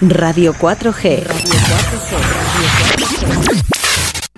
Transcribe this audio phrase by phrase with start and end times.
[0.00, 1.24] Radio 4G.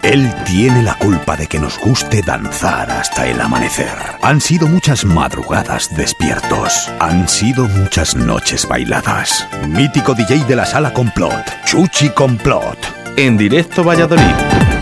[0.03, 3.91] Él tiene la culpa de que nos guste danzar hasta el amanecer.
[4.23, 6.91] Han sido muchas madrugadas despiertos.
[7.01, 9.47] Han sido muchas noches bailadas.
[9.69, 12.79] Mítico DJ de la sala Complot, Chuchi Complot.
[13.17, 14.76] En directo Valladolid.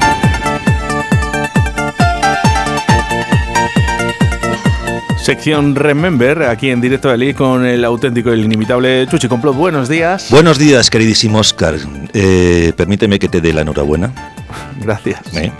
[5.24, 9.56] Sección Remember, aquí en directo de Ali con el auténtico y el inimitable Chuchi Complot.
[9.56, 10.30] Buenos días.
[10.30, 11.76] Buenos días, queridísimo Oscar.
[12.12, 14.12] Eh, permíteme que te dé la enhorabuena.
[14.82, 15.20] Gracias.
[15.34, 15.50] ¿Eh?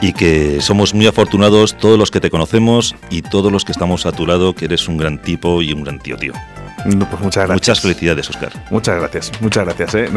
[0.00, 4.06] Y que somos muy afortunados todos los que te conocemos y todos los que estamos
[4.06, 6.32] a tu lado, que eres un gran tipo y un gran tío, tío.
[6.82, 7.50] pues muchas gracias.
[7.50, 8.50] Muchas felicidades, Oscar.
[8.70, 9.94] Muchas gracias, muchas gracias.
[9.94, 10.08] ¿eh?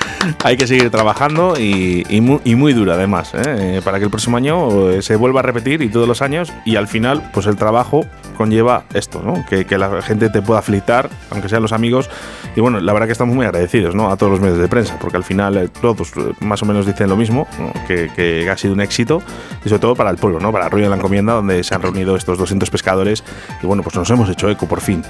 [0.44, 3.80] hay que seguir trabajando y, muy, duro además, ¿eh?
[3.84, 6.76] para que el próximo año eh, se vuelva a repetir y todos los años y
[6.76, 9.44] al final pues el trabajo conlleva esto, ¿no?
[9.46, 12.08] que, la gente te pueda flirtar, aunque sean los amigos.
[12.54, 14.10] Y bueno, la verdad que estamos muy agradecidos ¿no?
[14.10, 17.08] a todos los medios de prensa, porque al final eh, todos más o menos dicen
[17.08, 17.46] lo mismo,
[17.86, 19.22] que, ha sido un éxito
[19.64, 20.52] y sobre todo para el pueblo, ¿no?
[20.52, 23.24] para Ruido de la Encomienda, donde se han reunido estos 200 pescadores
[23.62, 25.02] y bueno, pues nos hemos hecho eco por fin.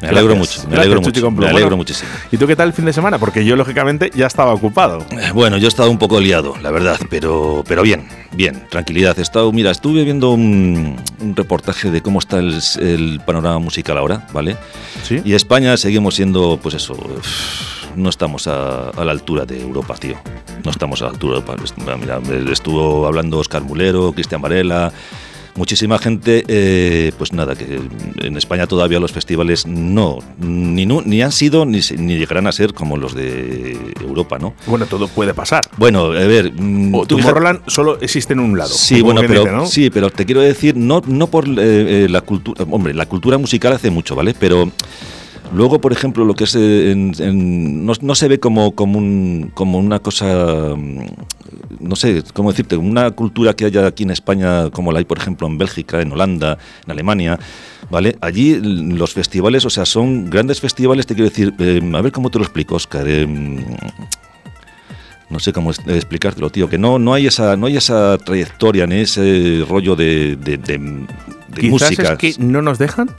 [0.00, 1.30] Me alegro mucho, me alegro mucho.
[1.30, 2.10] Me alegro muchísimo.
[2.30, 3.18] ¿Y tú qué tal el fin de semana?
[3.18, 5.04] Porque yo, lógicamente, ya estaba ocupado.
[5.10, 9.18] Eh, bueno, yo he estado un poco liado, la verdad, pero, pero bien, bien, tranquilidad.
[9.18, 10.96] He estado, mira, estuve viendo un,
[11.34, 14.56] reportaje de cómo está el, panorama musical ahora, ¿vale?
[15.02, 15.20] Sí.
[15.24, 16.96] Y España seguimos siendo, pues eso,
[17.96, 20.16] no estamos a, la altura de Europa, tío.
[20.64, 21.56] No estamos a la altura de Europa.
[21.98, 22.20] Mira,
[22.52, 24.92] estuvo hablando Oscar Mulero, Cristian Varela
[25.58, 27.80] muchísima gente, eh, pues nada, que
[28.20, 32.72] en España todavía los festivales no, ni, ni han sido ni, ni llegarán a ser
[32.72, 34.54] como los de Europa, ¿no?
[34.66, 35.68] Bueno, todo puede pasar.
[35.76, 36.52] Bueno, a ver...
[36.52, 38.72] Mm, o Tomorrowland solo existe en un lado.
[38.72, 42.64] Sí, bueno, pero, sí, pero te quiero decir, no, no por eh, eh, la cultura...
[42.70, 44.34] Hombre, la cultura musical hace mucho, ¿vale?
[44.38, 44.70] Pero...
[45.50, 50.74] Luego, por ejemplo, lo que es no, se ve como, como, un, como una cosa
[50.76, 51.06] mm,
[51.80, 52.76] no sé, ¿cómo decirte?
[52.76, 56.12] Una cultura que haya aquí en España, como la hay, por ejemplo, en Bélgica, en
[56.12, 57.38] Holanda, en Alemania,
[57.90, 58.16] ¿vale?
[58.20, 62.30] Allí los festivales, o sea, son grandes festivales, te quiero decir, eh, a ver cómo
[62.30, 63.04] te lo explico, Oscar.
[63.06, 63.26] Eh,
[65.30, 69.00] no sé cómo explicártelo, tío, que no, no, hay esa, no hay esa trayectoria ni
[69.00, 70.78] ese rollo de, de, de,
[71.68, 72.14] música.
[72.14, 73.10] es que no nos dejan?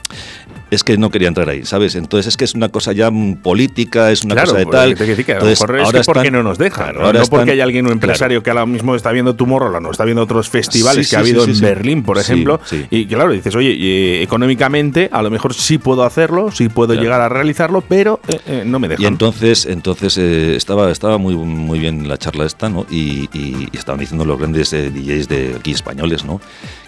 [0.70, 1.94] Es que no quería entrar ahí, ¿sabes?
[1.94, 3.10] Entonces es que es una cosa ya
[3.42, 4.94] política, es una cosa de tal.
[4.94, 7.12] Te decir que ahora es porque no nos dejan, ¿no?
[7.12, 10.22] no porque hay alguien, un empresario que ahora mismo está viendo Tomorrowland no está viendo
[10.22, 12.60] otros festivales que ha habido en Berlín, por ejemplo,
[12.90, 17.20] y claro, dices, oye, eh, económicamente a lo mejor sí puedo hacerlo, sí puedo llegar
[17.20, 19.02] a realizarlo, pero eh, eh, no me dejan.
[19.02, 22.86] Y entonces, entonces estaba, estaba muy, muy bien la charla esta, ¿no?
[22.90, 23.28] Y,
[23.72, 26.40] estaban diciendo los grandes DJs de aquí españoles, ¿no?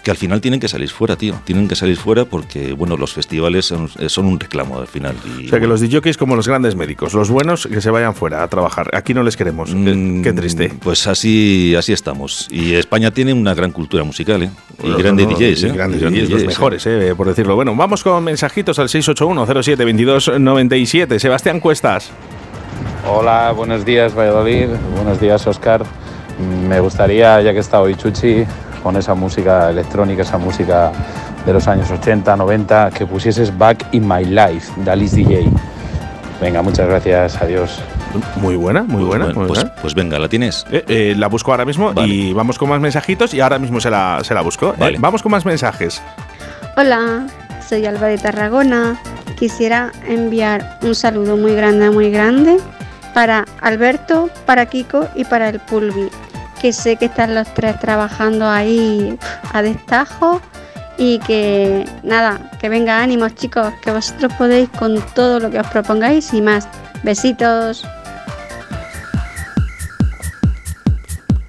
[0.03, 3.13] Que al final tienen que salir fuera, tío, tienen que salir fuera porque, bueno, los
[3.13, 5.15] festivales eh, son, un reclamo al final.
[5.15, 8.43] o sea que los DJs como los grandes médicos, los buenos que se vayan fuera
[8.43, 8.89] a trabajar.
[8.93, 9.69] Aquí no les queremos.
[9.69, 10.73] qué, mm, triste.
[10.81, 12.49] Pues así, así estamos.
[12.51, 14.49] Y España tiene una gran cultura musical, ¿eh?
[14.83, 15.71] Y grandes DJs, ¿eh?
[15.71, 17.13] Grandes DJs, los mejores, ¿eh?
[17.15, 17.55] por decirlo.
[17.55, 21.17] Bueno, vamos con mensajitos al 681-07-2297.
[21.17, 22.11] Sebastián Cuestas.
[23.05, 25.83] Hola, buenos días Valladolid, buenos días Oscar.
[26.67, 28.45] Me gustaría, ya que está hoy Chuchi,
[28.83, 30.91] con esa música electrónica, esa música
[31.45, 35.49] de los años 80, 90, que pusieses Back in My Life de Alice DJ.
[36.41, 37.81] Venga, muchas gracias, adiós.
[38.35, 39.31] Muy buena, muy, buena.
[39.33, 40.65] pues, pues, venga, ¿la tienes?
[40.71, 43.89] Eh, eh, la busco ahora mismo y vamos con más mensajitos y ahora mismo se
[43.89, 44.75] la, se la busco.
[44.79, 46.01] Eh, vamos con más mensajes.
[46.77, 47.25] Hola,
[47.67, 48.99] soy Alba de Tarragona.
[49.39, 52.57] Quisiera enviar un saludo muy grande, muy grande
[53.13, 56.09] para Alberto, para Kiko y para el Pulvi,
[56.63, 59.19] que sé que están los tres trabajando ahí
[59.51, 60.41] a destajo
[60.97, 65.67] y que nada, que venga ánimos chicos, que vosotros podéis con todo lo que os
[65.67, 66.69] propongáis y más.
[67.03, 67.85] Besitos.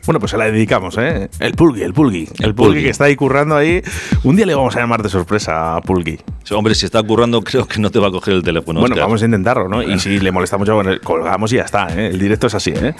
[0.07, 1.31] Bueno, pues se la dedicamos, ¿eh?
[1.39, 2.29] El Pulgui, el Pulgui.
[2.41, 3.83] El, Pulgui, que está ahí currando ahí.
[4.25, 6.19] Un día le vamos a llamar de sorpresa a Pulgui.
[6.51, 8.81] Hombre, si está currando, creo que no te va a coger el teléfono.
[8.81, 9.83] Bueno, vamos a intentarlo, ¿no?
[9.83, 12.09] Y si le molestamos, ya, colgamos y ya está, ¿eh?
[12.09, 12.95] El directo es así, ¿eh?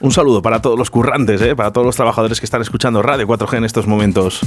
[0.00, 1.54] Un saludo para todos los currantes, ¿eh?
[1.54, 4.40] Para todos los trabajadores que están escuchando Radio 4G en estos momentos.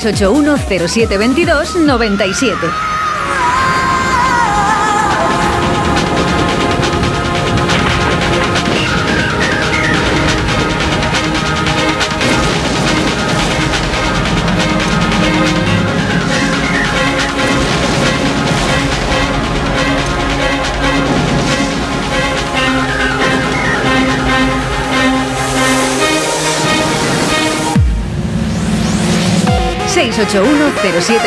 [0.00, 2.99] 681 0722 97.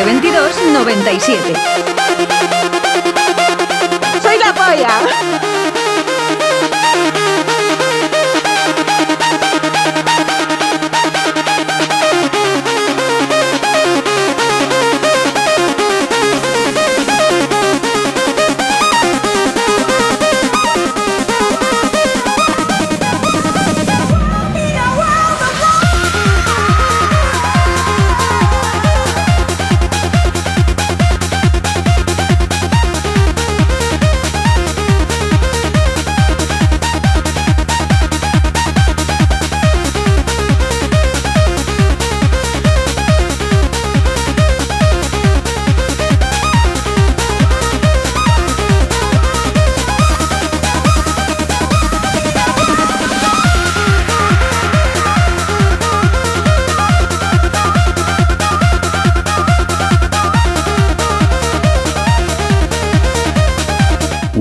[0.03, 1.82] Veintidós 97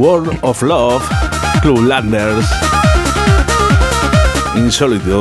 [0.02, 1.08] World of Love,
[1.86, 2.50] Landers,
[4.56, 5.20] Insólito.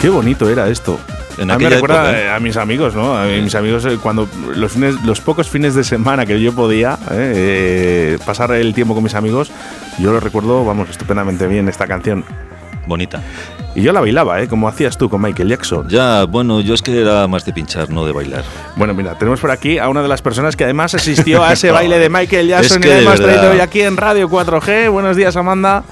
[0.00, 0.98] Qué bonito era esto.
[1.38, 2.30] a mí me recuerda ¿eh?
[2.30, 3.14] a mis amigos, ¿no?
[3.14, 4.26] A mis amigos eh, cuando
[4.56, 9.14] los, los pocos fines de semana que yo podía eh, pasar el tiempo con mis
[9.14, 9.52] amigos,
[9.98, 12.24] yo lo recuerdo, vamos, estupendamente bien esta canción.
[12.86, 13.22] Bonita.
[13.74, 14.48] Y yo la bailaba, ¿eh?
[14.48, 15.88] Como hacías tú con Michael Jackson.
[15.88, 18.44] Ya, bueno, yo es que era más de pinchar, no de bailar.
[18.76, 21.70] Bueno, mira, tenemos por aquí a una de las personas que además asistió a ese
[21.72, 24.90] baile de Michael Jackson y además traído hoy aquí en Radio 4G.
[24.90, 25.84] Buenos días, Amanda.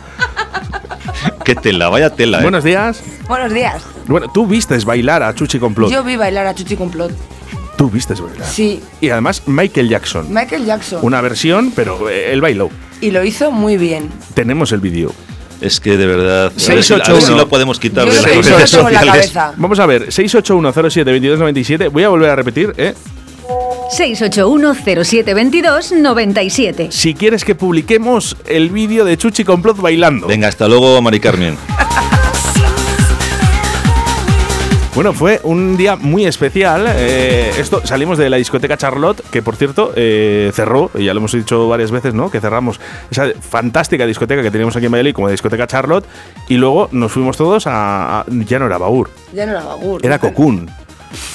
[1.44, 2.42] Qué tela, vaya tela, ¿eh?
[2.42, 3.02] Buenos días.
[3.26, 3.82] Buenos días.
[4.06, 5.90] Bueno, tú vistes bailar a Chuchi Complot.
[5.90, 7.12] Yo vi bailar a Chuchi Complot.
[7.78, 8.46] Tú vistes bailar.
[8.46, 8.82] Sí.
[9.00, 10.26] Y además Michael Jackson.
[10.28, 10.98] Michael Jackson.
[11.02, 12.68] Una versión, pero eh, él bailó.
[13.00, 14.10] Y lo hizo muy bien.
[14.34, 15.14] Tenemos el vídeo.
[15.60, 17.04] Es que de verdad, 681.
[17.04, 19.32] a ver si lo podemos quitar de las redes la sociales.
[19.56, 21.90] Vamos a ver, 681072297.
[21.90, 22.94] Voy a volver a repetir, ¿eh?
[23.90, 26.88] 681 0722 97.
[26.90, 30.26] Si quieres que publiquemos el vídeo de Chuchi Complot bailando.
[30.26, 31.56] Venga, hasta luego, Mari Carmen.
[34.94, 36.84] Bueno, fue un día muy especial.
[36.88, 41.18] Eh, esto salimos de la discoteca Charlotte, que por cierto eh, cerró, y ya lo
[41.20, 42.28] hemos dicho varias veces, ¿no?
[42.28, 46.04] Que cerramos esa fantástica discoteca que teníamos aquí en Valladolid como discoteca Charlotte,
[46.48, 50.04] y luego nos fuimos todos a, a- ya no era Baur, Ya no era Bagur.
[50.04, 50.68] era Cocoon.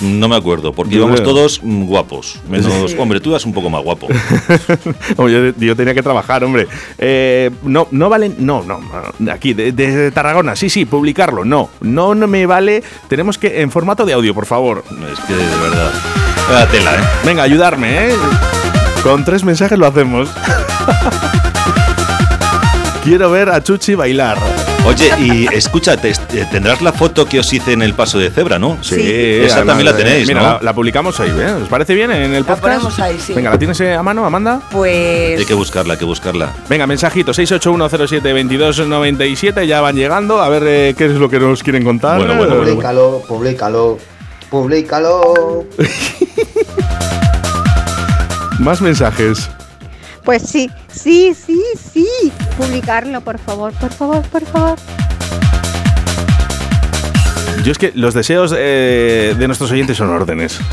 [0.02, 1.34] No me acuerdo, porque íbamos creo.
[1.34, 2.40] todos mm, guapos.
[2.50, 2.98] Menos, Sí.
[3.00, 4.08] hombre, tú eras un poco más guapo.
[5.18, 6.68] Yo, yo tenía que trabajar, hombre.
[6.98, 8.36] Eh, no, no valen.
[8.40, 8.80] No, no.
[9.32, 11.44] Aquí, de, de Tarragona, sí, sí, publicarlo.
[11.46, 12.84] No, no, no me vale.
[13.08, 13.62] Tenemos que.
[13.62, 14.84] En formato de audio, por favor.
[15.12, 15.92] Es que de verdad.
[16.72, 17.04] Tela, ¿eh?
[17.26, 18.16] Venga, ayudarme, ¿eh?
[19.04, 20.30] Con tres mensajes lo hacemos.
[23.06, 24.38] Quiero ver a Chuchi bailar.
[24.88, 26.12] Oye, y escúchate,
[26.52, 28.80] tendrás la foto que os hice en el paso de cebra, ¿no?
[28.82, 30.48] Sí, Esa además, también la eh, tenéis, Mira, ¿no?
[30.54, 31.52] la, la publicamos hoy, ¿eh?
[31.64, 32.62] ¿Os parece bien en el La podcast?
[32.62, 33.34] ponemos ahí, sí.
[33.34, 34.60] Venga, ¿la tienes eh, a mano, Amanda?
[34.72, 35.40] Pues.
[35.40, 36.52] Hay que buscarla, hay que buscarla.
[36.68, 40.42] Venga, mensajito 681072297, ya van llegando.
[40.42, 42.18] A ver eh, qué es lo que nos quieren contar.
[42.18, 42.72] Bueno, bueno, bueno.
[42.72, 44.00] Publícalo, publícalo,
[44.50, 45.66] publícalo.
[48.60, 49.48] Más mensajes.
[50.26, 51.62] Pues sí, sí, sí,
[51.94, 52.08] sí.
[52.58, 54.78] Publicarlo, por favor, por favor, por favor.
[57.64, 60.60] Yo es que los deseos eh, de nuestros oyentes son órdenes.
[60.60, 60.64] ¿eh?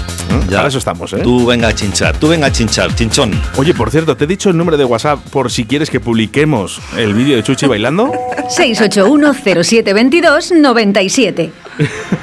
[0.48, 0.58] Ya.
[0.58, 1.20] Para eso estamos, ¿eh?
[1.22, 3.32] Tú venga a chinchar, tú venga a chinchar, chinchón.
[3.56, 6.80] Oye, por cierto, te he dicho el número de WhatsApp por si quieres que publiquemos
[6.96, 8.12] el vídeo de Chuchi bailando.
[8.48, 11.52] 681 0722 97.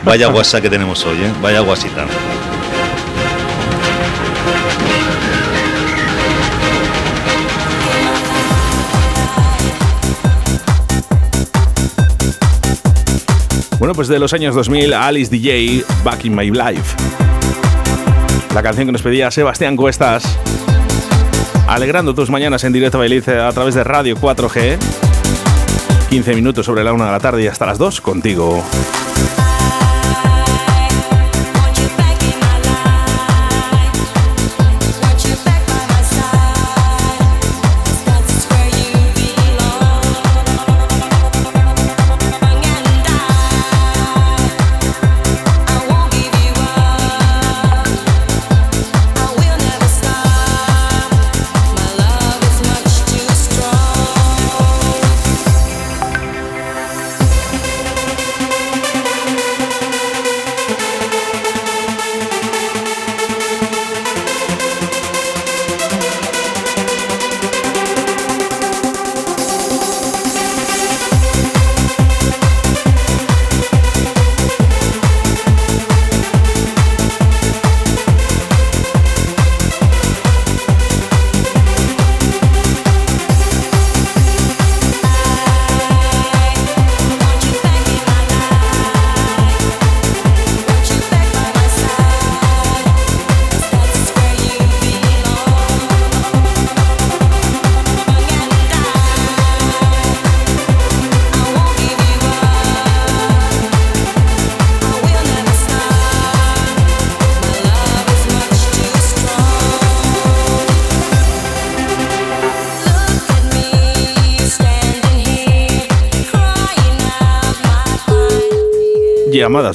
[0.04, 1.32] Vaya guasa que tenemos hoy, ¿eh?
[1.42, 2.06] Vaya guasita.
[13.90, 16.96] Bueno, pues de los años 2000, Alice DJ, Back in My Life.
[18.54, 20.38] La canción que nos pedía Sebastián Cuestas.
[21.68, 24.78] Alegrando tus mañanas en directo Bailice a través de Radio 4G.
[26.12, 28.64] 15 minutos sobre la 1 de la tarde y hasta las 2 contigo.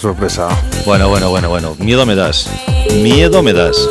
[0.09, 0.49] Sorpresa.
[0.85, 1.75] Bueno, bueno, bueno, bueno.
[1.79, 2.51] Miedo me das.
[3.03, 3.89] Miedo me das.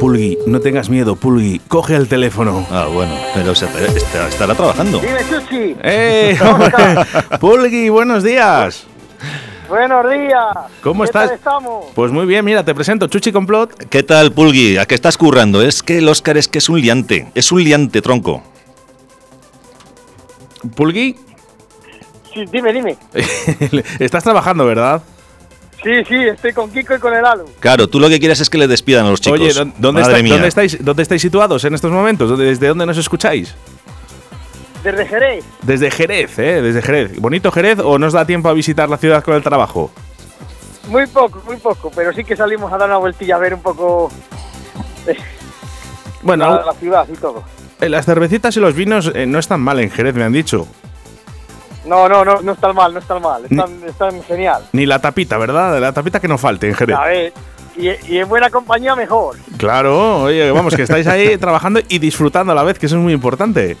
[0.00, 1.60] Pulgui, no tengas miedo, Pulgui.
[1.66, 2.64] Coge el teléfono.
[2.70, 5.00] Ah, bueno, pero se- está- estará trabajando.
[5.00, 5.76] Dime, Chuchi.
[5.82, 6.38] ¡Eh!
[7.40, 8.86] Pulgui, buenos días.
[9.68, 10.44] Buenos días.
[10.82, 11.26] ¿Cómo ¿Qué estás?
[11.28, 11.86] tal estamos?
[11.94, 13.74] Pues muy bien, mira, te presento Chuchi Complot.
[13.90, 14.78] ¿Qué tal, Pulgui?
[14.78, 15.60] ¿A qué estás currando?
[15.62, 17.30] Es que el Oscar es que es un liante.
[17.34, 18.42] Es un liante, tronco.
[20.74, 21.16] Pulgui,
[22.34, 22.96] Sí, dime, dime.
[23.98, 25.02] estás trabajando, ¿verdad?
[25.82, 27.44] Sí, sí, estoy con Kiko y con el Alu.
[27.60, 29.40] Claro, tú lo que quieres es que le despidan a los chicos.
[29.40, 30.32] Oye, ¿dó- ¿dónde, Madre está- mía.
[30.34, 32.28] dónde estáis, ¿dónde estáis situados en estos momentos?
[32.28, 33.54] ¿Dónde- ¿Desde dónde nos escucháis?
[34.82, 35.44] Desde Jerez.
[35.62, 36.62] Desde Jerez, ¿eh?
[36.62, 37.18] Desde Jerez.
[37.20, 39.90] ¿Bonito Jerez o nos da tiempo a visitar la ciudad con el trabajo?
[40.88, 43.60] Muy poco, muy poco, pero sí que salimos a dar una vueltilla a ver un
[43.60, 44.10] poco
[45.06, 45.16] eh,
[46.22, 47.42] Bueno, la, la ciudad y todo.
[47.80, 50.66] eh, las cervecitas y los vinos eh, no están mal en Jerez, me han dicho.
[51.84, 54.62] No, no, no, no están mal, no están mal, están, están genial.
[54.72, 55.78] Ni la tapita, ¿verdad?
[55.80, 56.96] La tapita que no falte en Jerez.
[56.96, 57.32] A ver,
[57.76, 59.36] y, y en buena compañía mejor.
[59.58, 63.02] Claro, oye, vamos, que estáis ahí trabajando y disfrutando a la vez, que eso es
[63.02, 63.76] muy importante.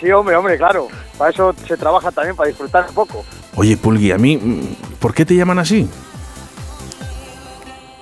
[0.00, 0.88] Sí, hombre, hombre, claro.
[1.16, 3.24] Para eso se trabaja también, para disfrutar un poco.
[3.56, 5.88] Oye, Pulgui, a mí, mm, ¿por qué te llaman así?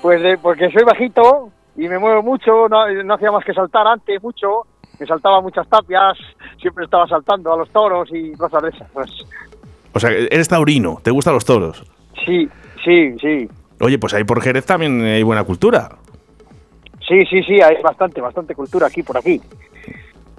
[0.02, 3.86] Pues de- porque soy bajito y me muevo mucho, no, no hacía más que saltar
[3.86, 4.62] antes mucho,
[4.98, 6.16] me saltaba muchas tapias,
[6.60, 8.88] siempre estaba saltando a los toros y cosas de esas.
[8.92, 9.10] Pues
[9.94, 11.82] O sea, eres taurino, te gustan los toros.
[12.24, 12.48] sí,
[12.84, 13.48] sí, sí.
[13.80, 15.90] Oye, pues ahí por Jerez también hay buena cultura.
[17.06, 19.40] Sí, sí, sí, hay bastante, bastante cultura aquí, por aquí.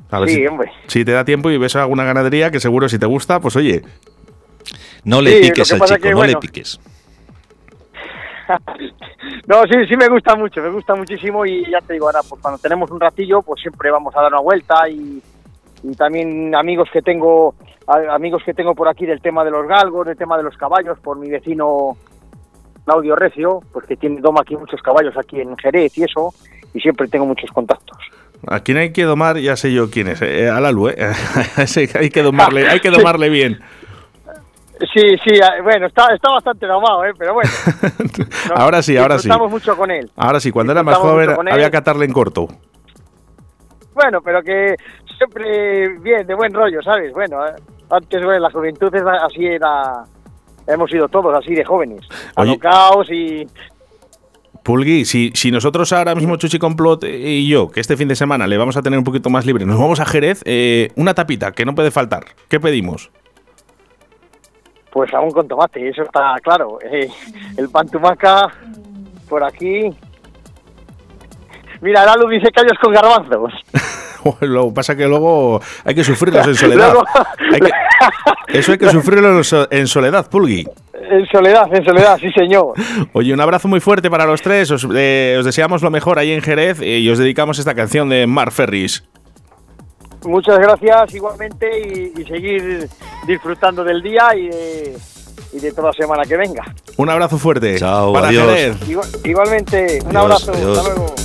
[0.10, 0.72] A ver Sí, si, hombre.
[0.88, 3.84] si te da tiempo y ves alguna ganadería que seguro si te gusta, pues oye.
[5.04, 6.80] No le Sí, piques al chico, que, no le piques.
[9.48, 12.42] No, sí, sí me gusta mucho, me gusta muchísimo y ya te digo, ahora pues
[12.42, 15.22] cuando tenemos un ratillo, pues siempre vamos a dar una vuelta y,
[15.84, 17.56] y también amigos que tengo,
[18.10, 20.98] amigos que tengo por aquí del tema de los galgos, del tema de los caballos,
[21.00, 21.98] por mi vecino
[22.86, 26.34] Claudio Recio, pues que tiene doma aquí muchos caballos aquí en Jerez y eso,
[26.74, 27.98] y siempre tengo muchos contactos.
[28.46, 30.22] A quien hay que domar, ya sé yo quién es.
[30.22, 30.96] Eh, a Lalu, ¿eh?
[31.58, 33.60] Ese hay que domarle, hay que domarle bien.
[34.94, 37.14] Sí, sí, ah, bueno, está, está bastante domado, ¿eh?
[37.18, 37.50] pero bueno.
[38.56, 39.28] Ahora sí, ahora sí.
[39.50, 40.12] Mucho con él.
[40.16, 42.48] Ahora sí, cuando era más joven había que atarle en corto.
[43.94, 44.76] Bueno, pero que
[45.18, 47.12] siempre bien, de buen rollo, ¿sabes?
[47.12, 47.56] Bueno, eh,
[47.90, 50.04] antes, bueno, la juventud es así era...
[50.68, 52.02] Hemos sido todos así de jóvenes,
[52.36, 52.52] Oye.
[52.52, 53.48] alocaos y...
[54.68, 58.48] Pulgui, si, si nosotros ahora mismo, Chuchi Complot y yo, que este fin de semana
[58.48, 61.54] le vamos a tener un poquito más libre, nos vamos a Jerez, eh, una tapita
[61.54, 62.26] que no puede faltar.
[62.50, 63.10] ¿Qué pedimos?
[64.92, 66.80] Pues aún con tomate, eso está claro.
[66.82, 67.10] Eh,
[67.56, 68.54] el pan tumaca
[69.30, 69.90] por aquí...
[71.80, 73.54] Mira, Lalu dice callos con garbanzos.
[74.42, 76.92] Lo que pasa que luego hay que sufrirlos en soledad.
[76.94, 77.06] Luego-
[77.54, 80.68] Hay que- eso hay que sufrirlo en so- en soledad, Pulgui.
[81.10, 82.74] En soledad, en soledad, sí señor.
[83.14, 84.70] Oye, un abrazo muy fuerte para los tres.
[84.72, 88.10] Os, eh, os deseamos lo mejor ahí en Jerez eh, y os dedicamos esta canción
[88.10, 89.04] de Mar Ferris.
[90.26, 91.70] Muchas gracias igualmente
[92.16, 92.90] y, y seguir
[93.26, 94.98] disfrutando del día y de,
[95.54, 96.64] y de toda semana que venga.
[96.98, 97.78] Un abrazo fuerte.
[97.78, 98.46] Chao, para adiós.
[98.48, 98.90] Jerez.
[98.90, 100.78] Igual- igualmente, un Adiós, abrazo, adiós.
[100.78, 101.16] hasta luego.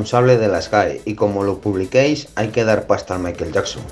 [0.00, 3.82] Responsable de la Sky y como lo publiquéis hay que dar pasta al Michael Jackson.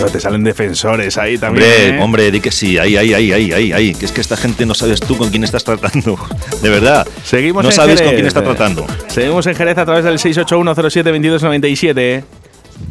[0.00, 1.66] No, te salen defensores ahí también.
[1.66, 2.00] Hombre, ¿eh?
[2.02, 3.94] hombre, di que sí, ahí, ahí, ahí, ahí, ahí, ahí.
[3.94, 6.16] Que es que esta gente no sabes tú con quién estás tratando.
[6.62, 7.06] De verdad.
[7.22, 8.06] Seguimos no en sabes Jerez.
[8.06, 8.86] con quién está tratando.
[9.08, 12.24] Seguimos en Jerez a través del 681072297.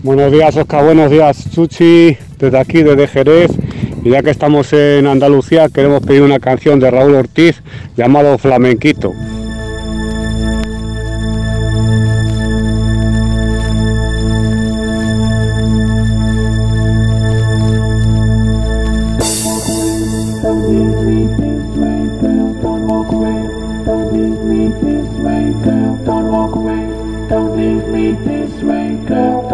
[0.04, 0.84] Buenos días, Oscar.
[0.84, 2.16] Buenos días, Chuchi.
[2.38, 3.50] Desde aquí, desde Jerez.
[4.05, 7.63] Y ya que estamos en Andalucía, queremos pedir una canción de Raúl Ortiz
[7.97, 9.13] llamado Flamenquito.
[20.43, 20.95] Don't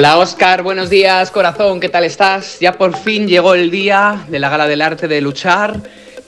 [0.00, 2.58] Hola Oscar, buenos días corazón, ¿qué tal estás?
[2.58, 5.78] Ya por fin llegó el día de la Gala del Arte de Luchar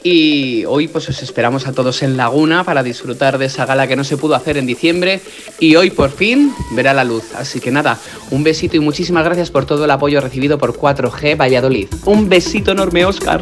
[0.02, 3.96] y hoy pues os esperamos a todos en Laguna para disfrutar de esa gala que
[3.96, 5.22] no se pudo hacer en diciembre
[5.58, 7.34] y hoy por fin verá la luz.
[7.34, 7.98] Así que nada,
[8.30, 11.88] un besito y muchísimas gracias por todo el apoyo recibido por 4G Valladolid.
[12.04, 13.40] Un besito enorme Oscar.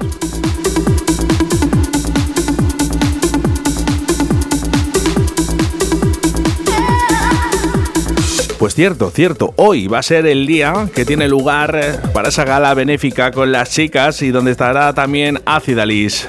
[8.71, 9.53] Pues cierto, cierto.
[9.57, 13.51] Hoy va a ser el día que tiene lugar eh, para esa gala benéfica con
[13.51, 16.29] las chicas y donde estará también Acidalis.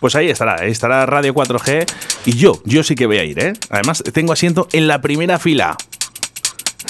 [0.00, 1.86] Pues ahí estará, ahí estará Radio 4G
[2.26, 3.52] y yo, yo sí que voy a ir, ¿eh?
[3.70, 5.76] Además, tengo asiento en la primera fila.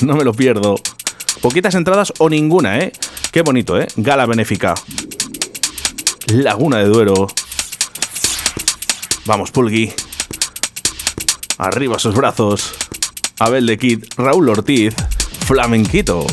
[0.03, 0.77] No me lo pierdo.
[1.41, 2.93] Poquitas entradas o ninguna, ¿eh?
[3.33, 3.87] Qué bonito, ¿eh?
[3.97, 4.75] Gala benéfica.
[6.29, 7.29] Laguna de Duero.
[9.27, 9.93] Vamos, Pulgui.
[11.59, 12.75] Arriba sus brazos.
[13.39, 14.95] Abel de Kid, Raúl Ortiz,
[15.47, 16.27] Flamenquito.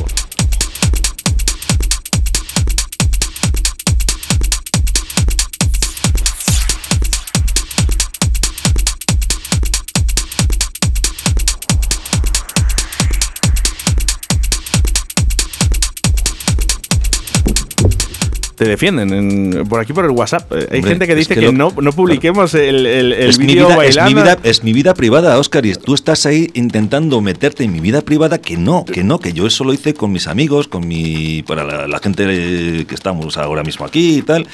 [18.55, 20.51] Te defienden en- por aquí por el WhatsApp.
[20.51, 23.13] Eh, Hay Hombre, gente que es dice que que, lo- no, no publiquemos el, el,
[23.13, 24.21] el es, mi vídeo vida, es, mi bailando.
[24.21, 28.01] vida, es mi vida privada, Oscar, y tú estás ahí intentando meterte en mi vida
[28.01, 31.43] privada, que no, que no, que yo eso lo hice con mis amigos, con mi
[31.43, 34.47] para la, la gente eh, que estamos ahora mismo aquí y tal.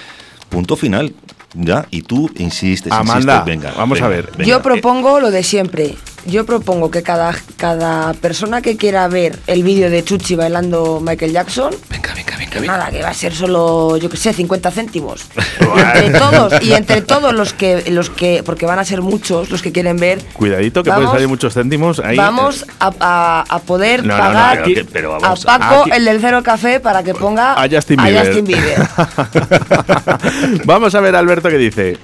[0.50, 1.14] Punto final.
[1.56, 3.74] Ya, y tú insistes, Amanda, insistes, venga.
[3.76, 4.30] vamos venga, a ver.
[4.38, 4.44] venga.
[4.46, 5.96] Yo propongo lo de siempre.
[6.26, 11.32] Yo propongo que cada, cada persona que quiera ver el vídeo de Chuchi bailando Michael
[11.32, 14.70] Jackson, venga, venga, venga, que nada, que va a ser solo, yo que sé, 50
[14.72, 15.26] céntimos.
[15.96, 19.62] entre todos, y entre todos los que, los que, porque van a ser muchos los
[19.62, 22.18] que quieren ver, Cuidadito que Vamos- pueden salir muchos céntimos ahí.
[22.18, 26.20] vamos a, a- a poder No, no, no, pagar pero a Paco, aquí- el del
[26.22, 28.42] Cero Café, para que ponga A Justin Bieber.
[28.44, 28.80] Bieber.
[30.66, 31.98] Vamos a ver, Alberto, qué dice.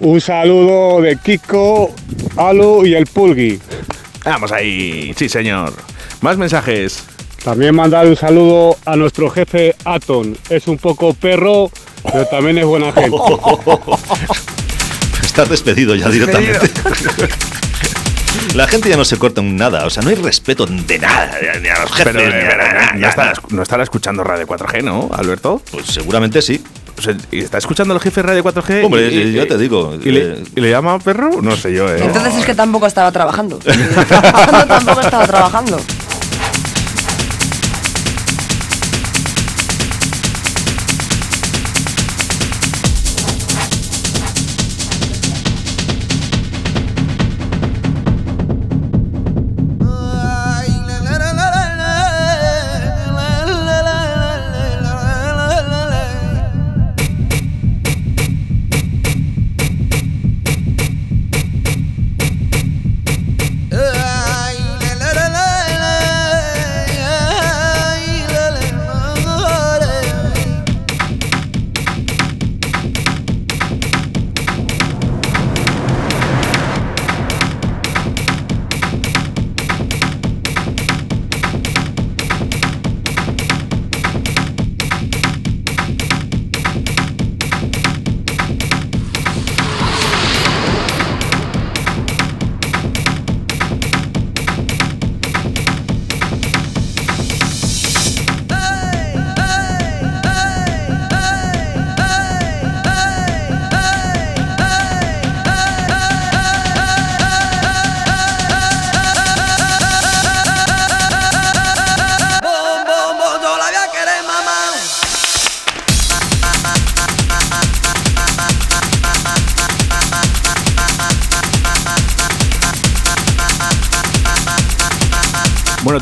[0.00, 1.94] Un saludo de Kiko,
[2.36, 3.51] Alu y el Pulgui.
[4.24, 5.72] Vamos ahí, sí, señor.
[6.20, 7.04] Más mensajes.
[7.44, 10.36] También mandar un saludo a nuestro jefe Aton.
[10.48, 11.70] Es un poco perro,
[12.04, 13.16] pero también es buena gente.
[15.24, 16.70] Estás despedido ya directamente.
[18.54, 21.38] La gente ya no se corta un nada, o sea, no hay respeto de nada,
[21.60, 23.08] ni a los jefes, Pero, ni a pero, nada, no, nada.
[23.08, 25.62] estará, no estará escuchando Radio 4G, ¿no, Alberto?
[25.70, 26.62] Pues seguramente sí.
[26.98, 28.84] O sea, ¿y ¿Está escuchando el jefe de Radio 4G?
[28.84, 29.94] Hombre, Y- y- ya te digo.
[30.02, 31.40] ¿Y le, eh, y le llama perro?
[31.42, 31.98] No sé yo, ¿eh?
[32.04, 33.58] Entonces es que tampoco estaba trabajando.
[34.68, 35.80] tampoco estaba trabajando.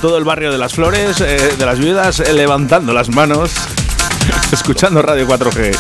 [0.01, 3.51] Todo el barrio de las flores, eh, de las viudas, eh, levantando las manos,
[4.53, 5.77] escuchando Radio 4G.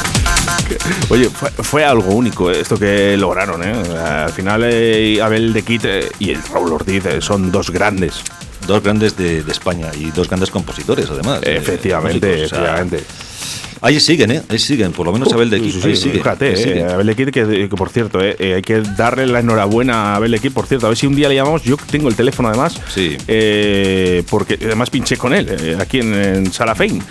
[1.08, 3.62] Oye, fue, fue algo único esto que lograron.
[3.64, 3.72] ¿eh?
[3.98, 5.84] Al final, eh, Abel de Kit
[6.18, 8.22] y el Raúl Ortiz son dos grandes.
[8.66, 11.40] Dos grandes de, de España y dos grandes compositores, además.
[11.42, 13.04] eh, Efectivamente, músicos, o sea, efectivamente.
[13.82, 14.42] Ahí siguen, ¿eh?
[14.48, 15.72] Ahí siguen, por lo menos Abel de Sí, Kid.
[15.72, 16.84] sí, sí, sigue, Fíjate, eh.
[16.84, 20.16] Abel de Kid, que, que por cierto, eh, eh, hay que darle la enhorabuena a
[20.16, 20.86] Abel de Kid, por cierto.
[20.86, 21.62] A ver si un día le llamamos.
[21.62, 22.78] Yo tengo el teléfono además.
[22.94, 23.16] Sí.
[23.26, 27.02] eh, porque además pinché con él eh, aquí en, en Sala Fein.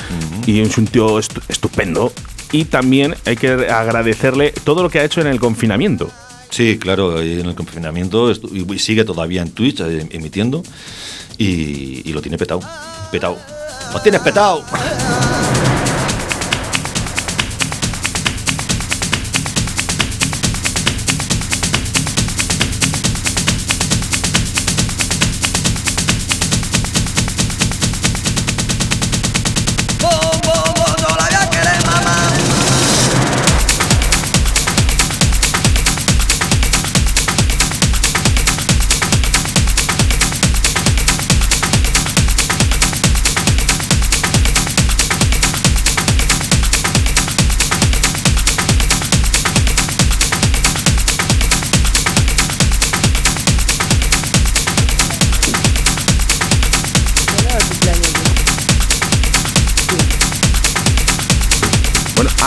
[0.45, 2.13] Y es un tío estu- estupendo.
[2.51, 6.12] Y también hay que agradecerle todo lo que ha hecho en el confinamiento.
[6.51, 10.63] Sí, claro, en el confinamiento y sigue todavía en Twitch eh, emitiendo
[11.38, 12.60] y, y lo tiene petado.
[13.12, 13.38] Petado.
[13.93, 14.63] ¡Lo tienes petado!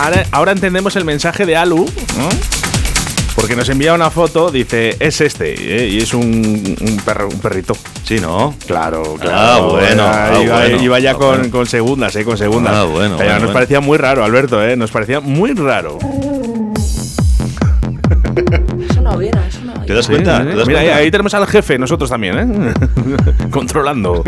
[0.05, 1.87] Ahora, ahora entendemos el mensaje de Alu,
[2.17, 2.29] ¿no?
[3.35, 5.89] Porque nos envía una foto, dice, es este, ¿eh?
[5.89, 7.75] y es un, un perro, un perrito.
[8.05, 8.55] Sí, ¿no?
[8.67, 9.69] Claro, Ah, claro.
[9.71, 11.51] bueno, Ah, iba, bueno, iba ya ah, con, bueno.
[11.51, 12.25] con segundas, ¿eh?
[12.25, 12.75] Con segundas.
[12.77, 14.77] Ah, bueno, Pero bueno, nos parecía muy raro, Alberto, ¿eh?
[14.77, 15.99] Nos parecía muy raro.
[19.93, 20.39] ¿Te das Sí, cuenta?
[20.39, 20.45] sí.
[20.49, 21.01] ¿Te das Mira, ahí, cuenta?
[21.03, 22.73] ahí tenemos al jefe, nosotros también, ¿eh?
[23.51, 24.25] Controlando.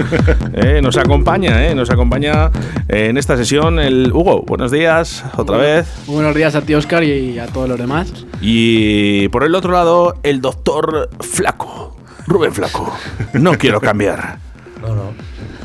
[0.52, 1.74] Eh, Nos acompaña, ¿eh?
[1.74, 2.50] Nos acompaña
[2.86, 4.42] eh, en esta sesión el Hugo.
[4.42, 5.86] Buenos días, otra vez.
[6.06, 8.12] Buenos días a ti, Oscar, y a todos los demás.
[8.42, 11.96] Y por el otro lado, el doctor Flaco.
[12.26, 12.94] Rubén Flaco.
[13.32, 14.36] No quiero cambiar.
[14.82, 15.14] No, no.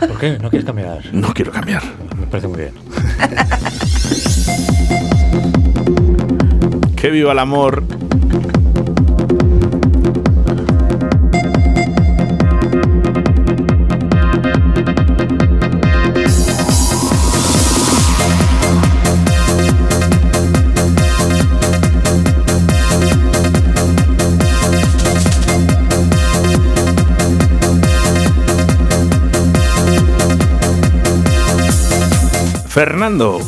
[0.08, 0.38] ¿Por qué?
[0.42, 1.00] ¿No quieres cambiar?
[1.12, 1.84] No quiero cambiar.
[2.18, 2.74] Me parece muy bien.
[6.96, 7.82] Que viva el amor.
[32.80, 33.40] Fernando.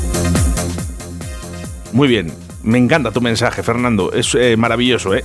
[1.94, 2.34] Muy bien.
[2.64, 4.12] Me encanta tu mensaje, Fernando.
[4.12, 5.24] Es eh, maravilloso, ¿eh?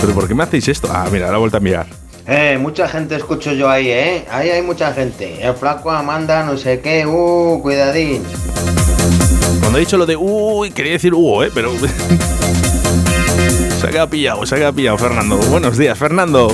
[0.00, 0.88] ¿Pero por qué me hacéis esto?
[0.92, 1.88] Ah, mira, la vuelta a mirar.
[2.28, 4.26] Eh, mucha gente escucho yo ahí, ¿eh?
[4.30, 5.44] Ahí hay mucha gente.
[5.44, 7.04] El flaco Amanda, no sé qué.
[7.04, 8.22] Uh, cuidadín.
[9.58, 11.50] Cuando he dicho lo de uy, quería decir Hugo, ¿eh?
[11.52, 11.72] Pero.
[13.80, 15.36] se ha quedado pillado, se ha quedado pillado, Fernando.
[15.36, 16.46] Buenos días, Fernando.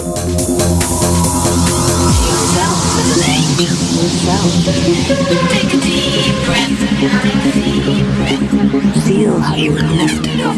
[3.96, 6.78] Take a deep breath.
[9.06, 10.54] Feel how you are lifted up.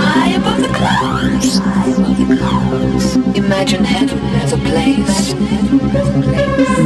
[0.00, 1.58] High the clouds.
[1.58, 3.16] High above the clouds.
[3.36, 5.34] Imagine heaven as a place.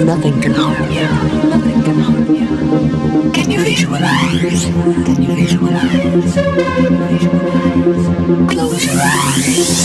[0.05, 1.09] Nothing can harm you.
[1.49, 2.47] Nothing can harm you.
[3.31, 4.65] Can you visualize?
[5.05, 6.35] Can you visualize?
[8.51, 9.77] Close your eyes.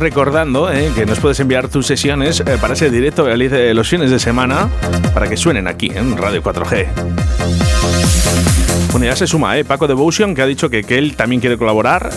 [0.00, 3.88] Recordando eh, que nos puedes enviar tus sesiones eh, para ese directo que realice los
[3.88, 4.68] fines de semana
[5.14, 6.86] para que suenen aquí en Radio 4G.
[8.92, 9.64] Bueno, ya se suma, ¿eh?
[9.64, 12.10] Paco Devotion, que ha dicho que, que él también quiere colaborar.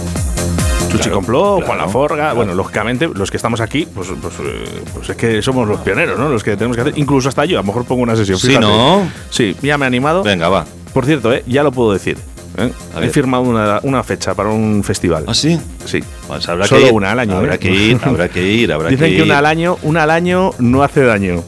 [0.90, 2.16] Chuchi Claro, Complot, Juan Laforga.
[2.16, 2.36] claro.
[2.36, 6.18] Bueno, lógicamente, los que estamos aquí, pues, pues, eh, pues es que somos los pioneros,
[6.18, 6.30] ¿no?
[6.30, 6.94] Los que tenemos que hacer.
[6.98, 8.40] Incluso hasta yo, a lo mejor pongo una sesión.
[8.40, 8.66] Sí, fíjate.
[8.66, 9.08] ¿no?
[9.30, 10.24] Sí, ya me he animado.
[10.24, 10.66] Venga, va.
[10.94, 11.44] Por cierto, ¿eh?
[11.46, 12.18] ya lo puedo decir.
[12.66, 12.74] ¿Eh?
[12.96, 15.26] A He firmado una, una fecha para un festival.
[15.28, 15.60] ¿Ah, sí?
[15.86, 16.04] Sí.
[16.28, 16.94] Pues habrá Solo que ir.
[16.94, 17.38] una al año.
[17.38, 17.60] Habrá ¿eh?
[17.60, 20.84] que ir, habrá que ir, habrá Dicen que una al año, una al año no
[20.84, 21.44] hace daño.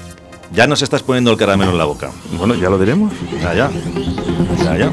[0.53, 2.11] Ya nos estás poniendo el caramelo en la boca.
[2.37, 3.13] Bueno, ya lo diremos.
[3.41, 3.71] Ya, ya.
[4.65, 4.91] Ya, ya.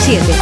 [0.00, 0.32] Siete.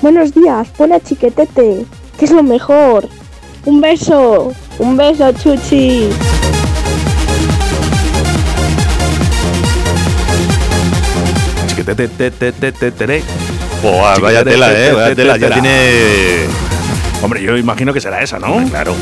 [0.00, 1.84] Buenos días, pon a chiquetete,
[2.18, 3.06] que es lo mejor.
[3.66, 6.08] Un beso, un beso, Chuchi.
[11.68, 13.22] Chiquetetetetetetere.
[13.82, 16.69] Buah, vaya tela, eh, vaya tela, ya tiene.
[17.22, 18.64] Hombre, yo imagino que será esa, ¿no?
[18.70, 18.94] Claro.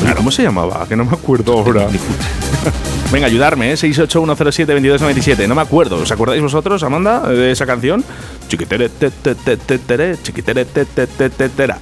[0.00, 0.16] Claro.
[0.16, 0.86] ¿Cómo se llamaba?
[0.88, 1.88] Que no me acuerdo ahora.
[3.12, 3.74] Venga, ayudarme, ¿eh?
[3.74, 5.46] 681072297.
[5.46, 5.96] No me acuerdo.
[5.96, 8.02] ¿Os acordáis vosotros, Amanda, de esa canción?
[8.48, 11.78] Chiquiteretetetetere, chiquiteretetetetera.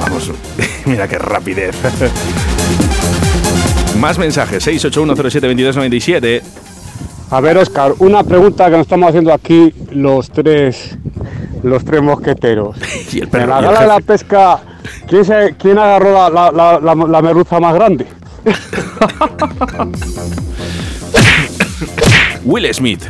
[0.00, 0.30] Vamos,
[0.84, 1.74] mira qué rapidez.
[3.98, 6.42] Más mensajes, 681072297.
[7.30, 10.96] A ver, Oscar, una pregunta que nos estamos haciendo aquí los tres,
[11.64, 12.76] los tres mosqueteros.
[13.12, 14.60] Y el En la y el gala de la pesca,
[15.08, 18.06] ¿quién, se- quién agarró la, la- la- la- la merluza más grande?
[22.44, 23.02] Will Smith.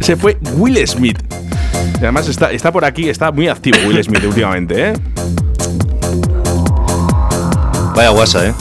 [0.00, 1.18] Se fue Will Smith.
[1.96, 4.92] Y además está, está por aquí, está muy activo Will Smith últimamente, ¿eh?
[7.94, 8.54] Vaya guasa, eh.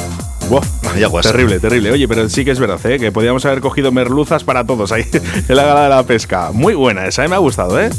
[0.49, 0.61] Buah,
[0.93, 1.31] Vaya guasa.
[1.31, 1.91] terrible, terrible.
[1.91, 2.99] Oye, pero sí que es verdad, ¿eh?
[2.99, 5.05] Que podíamos haber cogido merluzas para todos ahí
[5.47, 6.51] en la gala de la pesca.
[6.53, 7.27] Muy buena esa, ¿eh?
[7.27, 7.89] me ha gustado, ¿eh?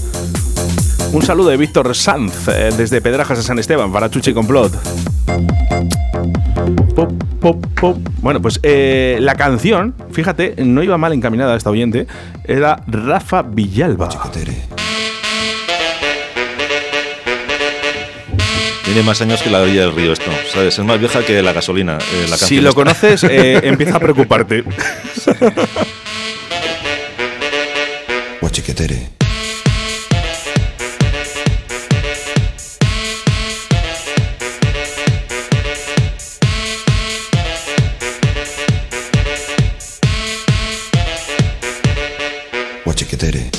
[1.12, 4.72] Un saludo de Víctor Sanz eh, desde Pedrajas de San Esteban para Chuchi Complot.
[6.94, 7.98] Pop, pop, pop.
[8.20, 12.06] Bueno, pues eh, la canción, fíjate, no iba mal encaminada esta oyente,
[12.44, 14.08] era Rafa Villalba.
[18.92, 20.78] Tiene más años que la orilla del río esto, ¿sabes?
[20.78, 21.96] Es más vieja que la gasolina.
[22.12, 22.78] eh, la Si lo esta.
[22.78, 24.64] conoces, eh, empieza a preocuparte.
[28.40, 29.08] Guachiquetere.
[42.84, 43.50] Guachiquetere.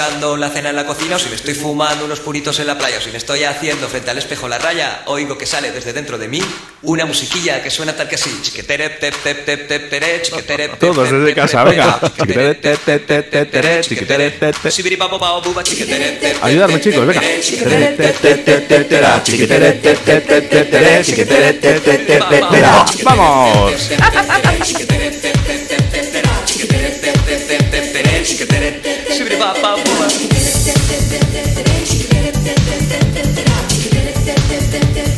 [0.00, 2.78] Guisando la cena en la cocina o si me estoy fumando unos puritos en la
[2.78, 5.92] playa o si me estoy haciendo frente al espejo la raya, oigo que sale desde
[5.92, 6.42] dentro de mí
[6.82, 8.30] una musiquilla que suena tal que así.
[8.42, 12.00] Chiquetere, tep, tep, tep, tep, tere, chiquetere, tep, Todos tep, desde tep, casa, tep, venga.
[12.00, 14.70] tep, Chiquetere, te, te, te, te, tere, chiquetere, te, te.
[14.70, 17.20] Sibiripapopao, buba, chiquetere, tep, tep, Ayudarme, tep, chicos, venga.
[17.20, 21.52] tere, Chiquetere, chiquetere, te, te, te, te, tera, chiquetere, te, te, te, te, tere, chiquetere,
[21.52, 22.86] te, te, te, te, tera.
[23.04, 23.72] ¡Vamos!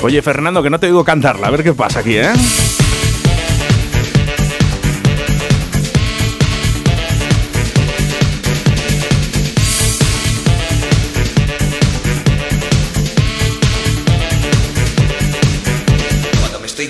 [0.02, 1.46] Oye, Fernando, que no te digo cantarla.
[1.46, 2.32] A ver qué pasa aquí, ¿eh?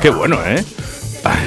[0.00, 0.64] Qué bueno, ¿eh?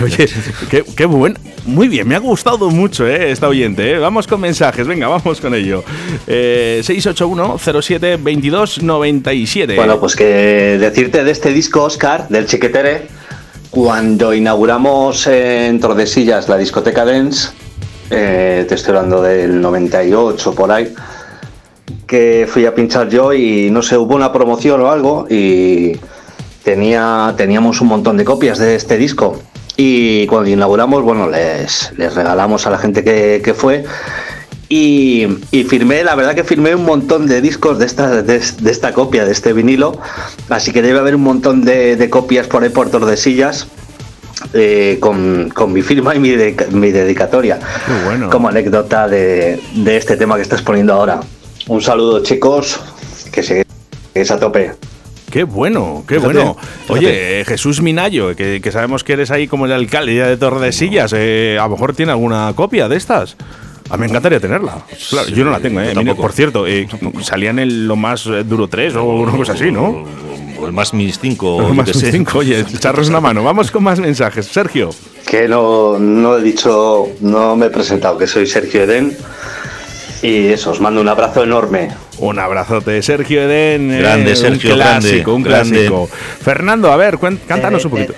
[0.03, 0.27] Oye,
[0.69, 1.07] qué, qué.
[1.07, 3.31] Muy bien, me ha gustado mucho ¿eh?
[3.31, 3.91] esta oyente.
[3.91, 3.99] ¿eh?
[3.99, 5.85] Vamos con mensajes, venga, vamos con ello.
[6.27, 9.75] Eh, 681-07-2297.
[9.75, 13.07] Bueno, pues que decirte de este disco, Oscar, del Chiquetere,
[13.83, 17.49] cuando inauguramos en Tordesillas la discoteca Dance,
[18.09, 20.95] eh, te estoy hablando del 98 por ahí,
[22.07, 25.95] que fui a pinchar yo y no sé, hubo una promoción o algo y
[26.63, 29.39] tenía, teníamos un montón de copias de este disco.
[29.75, 33.85] Y cuando inauguramos, bueno, les, les regalamos a la gente que, que fue.
[34.69, 38.71] Y, y firmé, la verdad que firmé un montón de discos de esta, de, de
[38.71, 39.97] esta copia, de este vinilo.
[40.49, 43.67] Así que debe haber un montón de, de copias por ahí por Tordesillas.
[44.53, 47.59] eh, con, con mi firma y mi, de- mi dedicatoria
[48.29, 51.21] como anécdota de, de este tema que estás poniendo ahora.
[51.67, 52.79] Un saludo chicos,
[53.31, 54.73] que seguís a tope.
[55.31, 56.57] Qué bueno, qué Fíjate, bueno.
[56.87, 61.13] Oye, Jesús Minayo, que, que sabemos que eres ahí como el alcalde ya de Tordesillas,
[61.15, 63.35] eh, a lo mejor tiene alguna copia de estas.
[63.89, 64.83] A mí me encantaría tenerla.
[65.09, 65.93] Claro, yo no la tengo, ¿eh?
[65.95, 66.87] Mira, por cierto, eh,
[67.21, 70.05] salían en lo más duro 3 o una cosa así, ¿no?
[70.59, 71.55] O el más mis 5.
[71.55, 73.43] O más 5, oye, echarros una mano.
[73.43, 74.47] Vamos con más mensajes.
[74.47, 74.89] Sergio.
[75.25, 79.15] Que no, no he dicho, no me he presentado, que soy Sergio Eden.
[80.21, 81.89] Y eso, os mando un abrazo enorme.
[82.19, 83.91] Un abrazote, Sergio Eden.
[83.91, 86.09] eh, Grande, Sergio, un clásico, un grande, clásico.
[86.41, 88.13] Fernando, a ver, cántanos un poquito.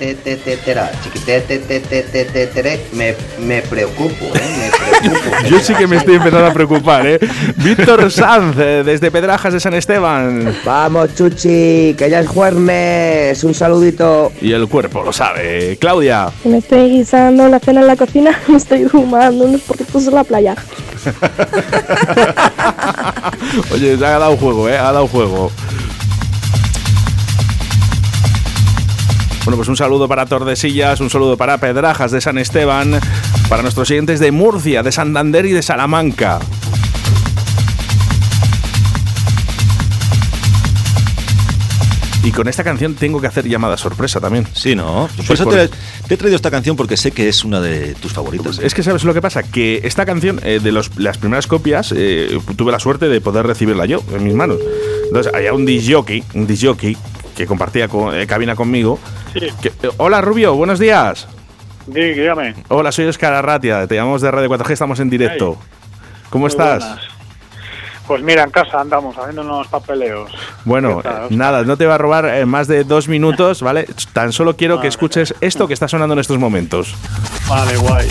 [2.94, 4.70] Me, me preocupo, ¿eh?
[5.02, 5.50] Me preocupo.
[5.50, 7.20] Yo sí que me estoy empezando a preocupar, ¿eh?
[7.58, 10.56] Víctor Sanz, eh, desde Pedrajas de San Esteban.
[10.66, 13.44] Vamos, Chuchi, que ya es jueves.
[13.44, 14.32] Un saludito.
[14.42, 15.78] Y el cuerpo lo sabe.
[15.80, 16.30] Claudia.
[16.44, 20.24] Me estoy guisando la cena en la cocina, me estoy fumando unos porritos en la
[20.24, 20.56] playa.
[23.72, 24.78] Oye, ha dado juego, ¿eh?
[24.78, 25.52] Ha dado juego.
[29.46, 33.00] Bueno, pues un saludo para Tordesillas, un saludo para Pedrajas de San Esteban,
[33.50, 36.40] para nuestros siguientes de Murcia, de Santander y de Salamanca.
[42.22, 44.46] Y con esta canción tengo que hacer llamada sorpresa también.
[44.54, 45.08] Sí, ¿no?
[45.16, 45.70] Sí, Por eso por- te,
[46.08, 48.60] te he traído esta canción porque sé que es una de tus favoritas.
[48.60, 51.94] Es que sabes lo que pasa, que esta canción, eh, de los- las primeras copias,
[51.96, 54.58] eh, tuve la suerte de poder recibirla yo en mis manos.
[55.08, 56.98] Entonces, había un disjockey, un disjockey
[57.38, 59.00] que compartía con- eh, cabina conmigo.
[59.34, 59.42] Sí.
[59.62, 61.28] que- eh, Hola Rubio, buenos días.
[61.88, 62.54] Di- dígame.
[62.68, 65.58] Hola, soy Oscar Arratia, te llamamos de Radio 4G, estamos en directo.
[66.30, 66.80] ¿Cómo Muy estás?
[66.84, 67.19] buenas.
[68.10, 70.32] Pues mira, en casa andamos haciendo unos papeleos.
[70.66, 73.62] Bueno, ¿Qué tal, eh, nada, no te va a robar eh, más de dos minutos,
[73.62, 73.86] ¿vale?
[74.14, 76.96] Tan solo quiero que escuches esto que está sonando en estos momentos.
[77.48, 78.08] Vale, guay.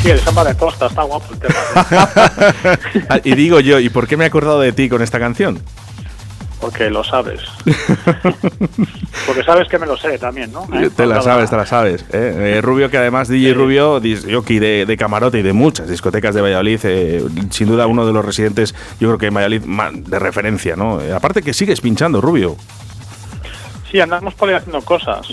[0.00, 1.54] Sí, el samba de costa, está guapo el tema.
[3.08, 5.60] Ah, y digo yo, ¿y por qué me he acordado de ti con esta canción?
[6.60, 7.40] Porque lo sabes.
[9.26, 10.62] Porque sabes que me lo sé también, ¿no?
[10.74, 10.90] ¿Eh?
[10.94, 12.02] Te la Faltaba- sabes, te la sabes.
[12.12, 12.56] ¿eh?
[12.56, 14.00] Eh, Rubio, que además DJ Rubio,
[14.32, 18.12] jockey de, de camarote y de muchas discotecas de Valladolid, eh, sin duda uno de
[18.12, 19.62] los residentes, yo creo que en Valladolid
[20.08, 21.00] de referencia, ¿no?
[21.00, 22.56] Eh, aparte que sigues pinchando, Rubio.
[23.90, 25.28] Sí, andamos por ahí haciendo cosas.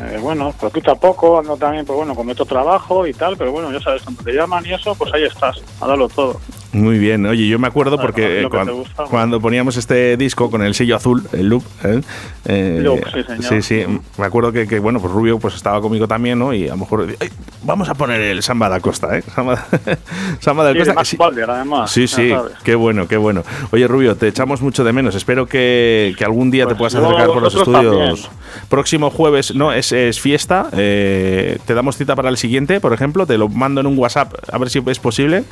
[0.00, 3.52] Eh, bueno, poquito a poco, ando también, pues bueno, con otro trabajo y tal, pero
[3.52, 6.40] bueno, ya sabes, cuando te llaman y eso, pues ahí estás, a darlo todo.
[6.76, 10.74] Muy bien, oye, yo me acuerdo porque eh, cuando, cuando poníamos este disco con el
[10.74, 12.00] sello azul, el Loop, ¿eh?
[12.44, 13.44] Eh, Loop, sí, señor.
[13.44, 16.52] sí, sí, me acuerdo que, que, bueno, pues Rubio pues estaba conmigo también, ¿no?
[16.52, 17.28] Y a lo mejor, "Ay,
[17.62, 19.22] vamos a poner el Samba da Costa, ¿eh?
[19.34, 19.64] Samba,
[20.40, 20.94] Samba da Sí, de Costa.
[20.94, 21.16] Max Sí.
[21.16, 21.90] Balder, además.
[21.90, 23.42] Sí, sí, qué bueno, qué bueno.
[23.70, 25.14] Oye, Rubio, te echamos mucho de menos.
[25.14, 28.30] Espero que, que algún día te puedas acercar por los Pues estudios.
[28.68, 30.68] Próximo jueves, no, es, es fiesta.
[30.72, 33.26] eh, te damos cita para el siguiente, por ejemplo.
[33.26, 35.44] Te lo mando en un WhatsApp a ver si es posible.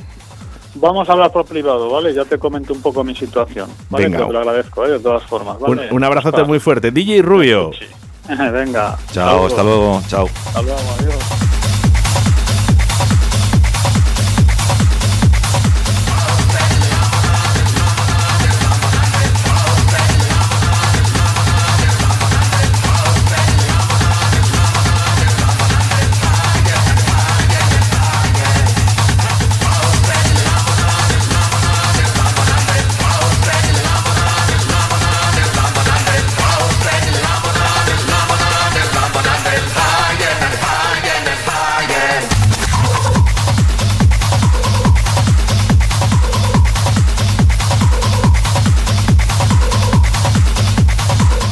[0.75, 2.13] Vamos a hablar por privado, ¿vale?
[2.13, 4.09] Ya te comento un poco mi situación, ¿vale?
[4.09, 4.27] Venga.
[4.27, 4.91] Te lo agradezco, ¿eh?
[4.93, 5.89] De todas formas, Un, ¿vale?
[5.93, 6.91] un abrazote muy fuerte.
[6.91, 7.71] DJ Rubio.
[8.53, 8.99] Venga.
[9.13, 10.03] Chao, hasta luego.
[10.09, 10.27] Chao.
[10.47, 11.44] Hasta luego, adiós.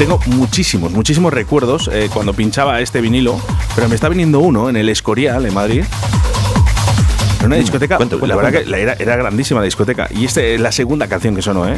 [0.02, 3.40] Tengo muchísimos, muchísimos recuerdos eh, cuando pinchaba este vinilo,
[3.76, 5.84] pero me está viniendo uno en el Escorial, en Madrid.
[7.42, 8.64] En una discoteca, cuenta, cuenta, la verdad cuenta.
[8.64, 10.08] que la era, era grandísima la discoteca.
[10.14, 11.76] Y esta es la segunda canción que sonó, ¿eh?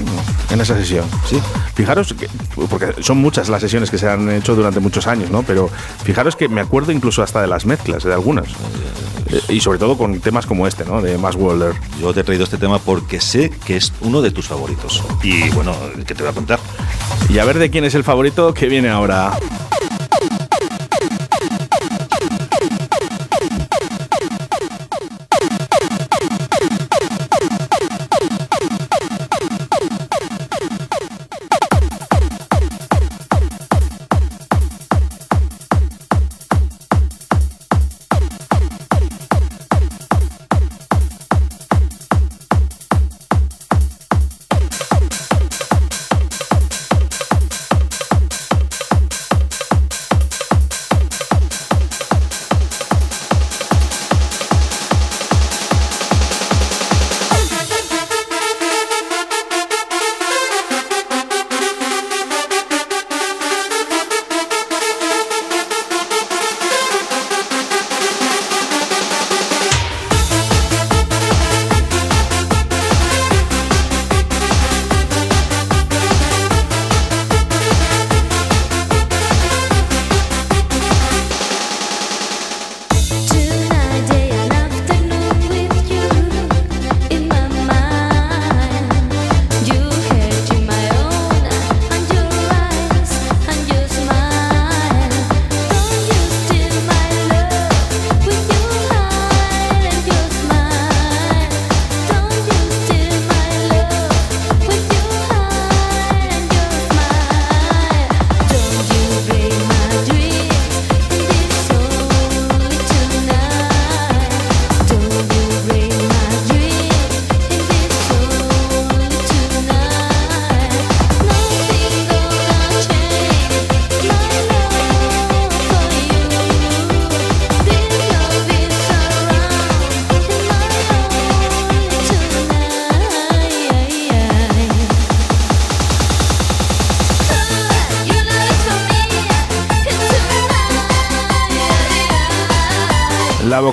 [0.51, 1.05] En esa sesión.
[1.29, 1.41] Sí.
[1.75, 2.29] Fijaros, que,
[2.69, 5.43] porque son muchas las sesiones que se han hecho durante muchos años, ¿no?
[5.43, 5.71] Pero
[6.05, 8.47] fijaros que me acuerdo incluso hasta de las mezclas, de algunas.
[9.31, 11.01] Eh, Y sobre todo con temas como este, ¿no?
[11.01, 11.73] De Max Walder.
[12.01, 15.03] Yo te he traído este tema porque sé que es uno de tus favoritos.
[15.23, 15.75] Y bueno,
[16.07, 16.59] ¿qué te voy a contar?
[17.31, 19.33] Y a ver de quién es el favorito que viene ahora.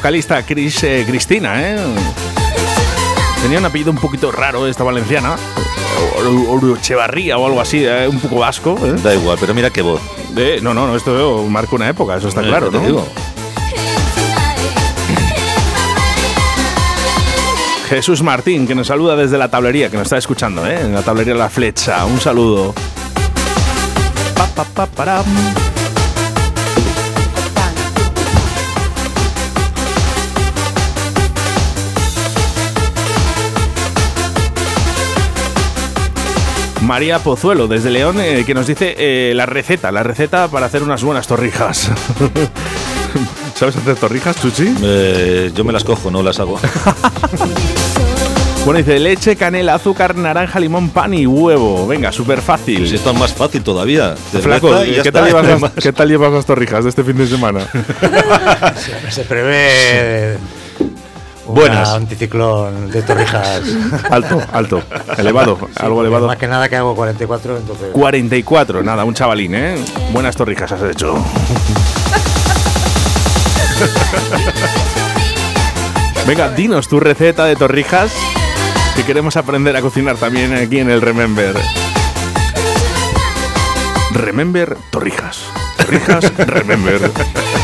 [0.01, 1.77] Vocalista Cris, eh, Cristina, ¿eh?
[3.43, 5.35] Tenía un apellido un poquito raro esta valenciana.
[6.49, 8.79] Orochevarría o algo así, eh, un poco vasco.
[8.83, 8.95] ¿eh?
[9.03, 10.01] Da igual, pero mira qué voz.
[10.35, 12.83] Eh, no, no, no, esto marca una época, eso está claro, te ¿no?
[12.83, 13.05] digo.
[17.89, 20.81] Jesús Martín, que nos saluda desde la tablería, que nos está escuchando, ¿eh?
[20.81, 22.03] En la tablería La Flecha.
[22.05, 22.73] Un saludo.
[24.35, 25.23] Pa, pa, pa,
[36.91, 40.83] María Pozuelo, desde León, eh, que nos dice eh, la receta, la receta para hacer
[40.83, 41.89] unas buenas torrijas.
[43.55, 44.75] ¿Sabes hacer torrijas, Chuchi?
[44.83, 46.59] Eh, yo me las cojo, no las hago.
[48.63, 51.87] Bueno, dice leche, canela, azúcar, naranja, limón, pan y huevo.
[51.87, 52.87] Venga, súper fácil.
[52.87, 54.13] Si esto es más fácil todavía.
[54.31, 55.71] Te Flaco, reza y ya ¿qué está, tal, llevas no hay las, más.
[55.81, 57.61] qué tal llevas las torrijas de este fin de semana?
[59.09, 60.37] Se prevé
[61.53, 61.89] Buenas.
[61.89, 63.61] anticiclón de torrijas.
[64.09, 64.81] alto, alto.
[65.17, 66.27] Elevado, Sí, algo elevado.
[66.27, 67.87] Más que nada que hago 44, entonces.
[67.93, 69.75] 44, nada, un chavalín, ¿eh?
[70.11, 71.15] Buenas torrijas has hecho.
[76.27, 78.13] Venga, dinos tu receta de torrijas
[78.95, 81.55] que queremos aprender a cocinar también aquí en el Remember.
[84.13, 85.39] Remember torrijas.
[85.77, 87.11] Torrijas Remember.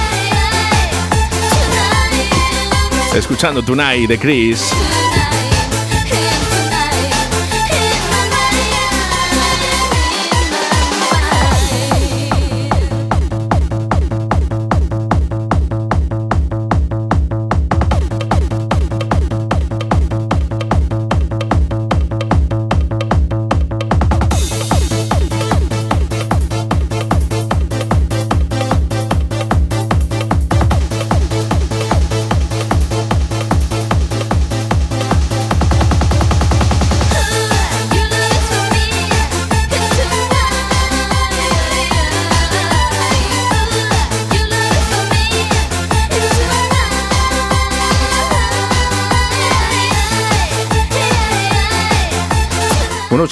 [3.14, 5.07] Escuchando Tonight de Chris.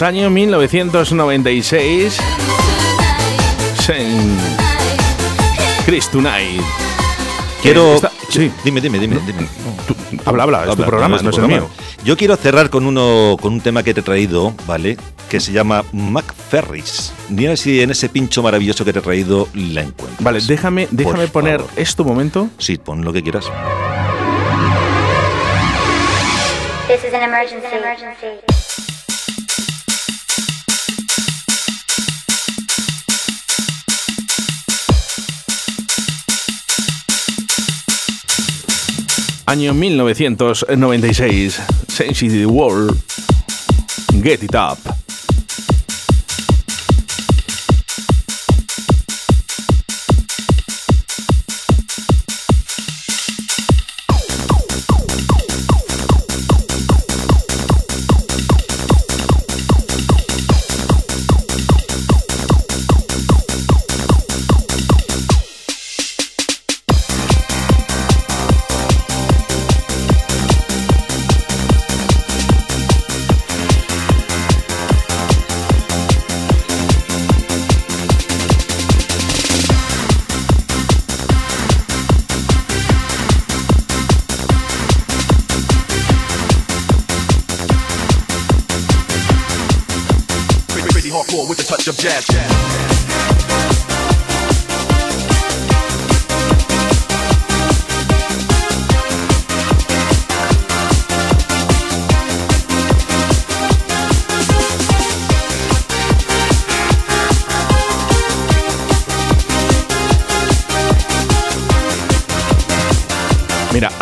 [0.02, 2.18] Años 1996.
[3.90, 4.38] en
[5.86, 6.62] Chris Tonight.
[7.62, 7.96] Quiero.
[7.96, 9.20] Eh, sí, Dime, dime, dime.
[9.26, 9.48] dime.
[10.26, 11.70] habla, habla, es tu programa, no es el mío.
[12.04, 14.98] Yo quiero cerrar con uno con un tema que te he traído, ¿vale?
[15.30, 17.14] Que se llama McFerris.
[17.30, 20.18] Dime si en ese pincho maravilloso que te he traído la encuentro.
[20.20, 22.50] Vale, déjame, déjame poner esto un momento.
[22.58, 23.46] Sí, pon lo que quieras.
[26.88, 27.66] This is an emergency.
[27.76, 28.55] emergency.
[39.48, 41.62] Año 1996.
[41.88, 43.00] Sensitive World.
[44.24, 45.05] Get It Up.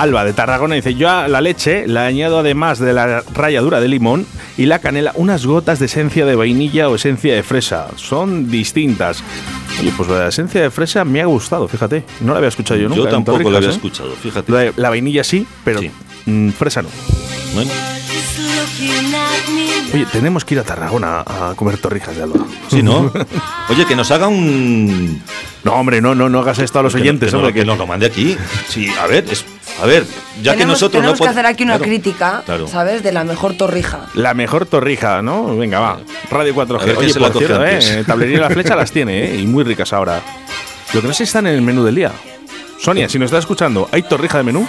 [0.03, 3.87] Alba de Tarragona dice, yo a la leche le añado además de la ralladura de
[3.87, 4.25] limón
[4.57, 7.87] y la canela unas gotas de esencia de vainilla o esencia de fresa.
[7.95, 9.23] Son distintas.
[9.79, 12.03] Oye, pues la esencia de fresa me ha gustado, fíjate.
[12.19, 13.03] No la había escuchado yo nunca.
[13.03, 13.73] Yo tampoco la había ¿eh?
[13.73, 14.51] escuchado, fíjate.
[14.51, 15.79] La, la vainilla sí, pero
[16.25, 16.89] mm, fresa no.
[17.55, 17.71] Bueno,
[19.93, 22.45] Oye, tenemos que ir a Tarragona a comer torrijas de Alba.
[22.67, 23.11] sí, ¿no?
[23.69, 25.21] Oye, que nos haga un.
[25.63, 27.53] No, hombre, no, no, no hagas esto a los que no- oyentes, que, no- hombre.
[27.53, 28.35] que nos lo mande aquí.
[28.67, 29.45] Sí, a ver, es-
[29.84, 30.05] a ver,
[30.41, 32.67] ya que nosotros tenemos no que pod- hacer aquí una Claro, crítica, claro.
[32.67, 33.03] ¿sabes?
[33.03, 34.07] De la mejor torrija.
[34.13, 35.57] La mejor torrija, ¿no?
[35.57, 35.99] Venga, va.
[36.31, 36.81] Radio 4G.
[36.81, 37.65] A ver quién Oye, por cierto.
[37.65, 38.03] ¿eh?
[38.07, 39.36] Tablería La Flecha las tiene, ¿eh?
[39.41, 40.21] Y muy ricas ahora.
[40.93, 42.11] Lo que no sé si están en el menú del día.
[42.79, 44.67] Sonia, si nos estás escuchando, ¿hay torrija de menú?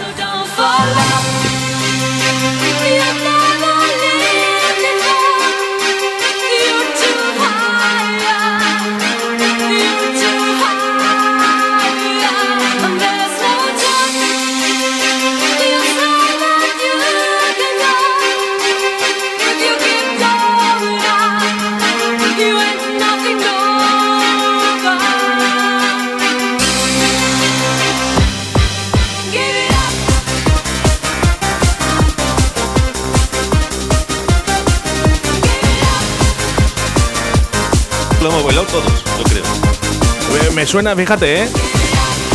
[40.65, 41.47] Me suena, fíjate, ¿eh?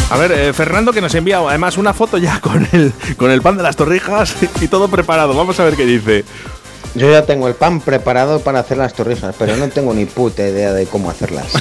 [0.09, 3.43] A ver, eh, Fernando que nos envía además una foto ya con el, con el
[3.43, 5.35] pan de las torrijas y todo preparado.
[5.35, 6.25] Vamos a ver qué dice.
[6.95, 10.47] Yo ya tengo el pan preparado para hacer las torrijas, pero no tengo ni puta
[10.47, 11.47] idea de cómo hacerlas.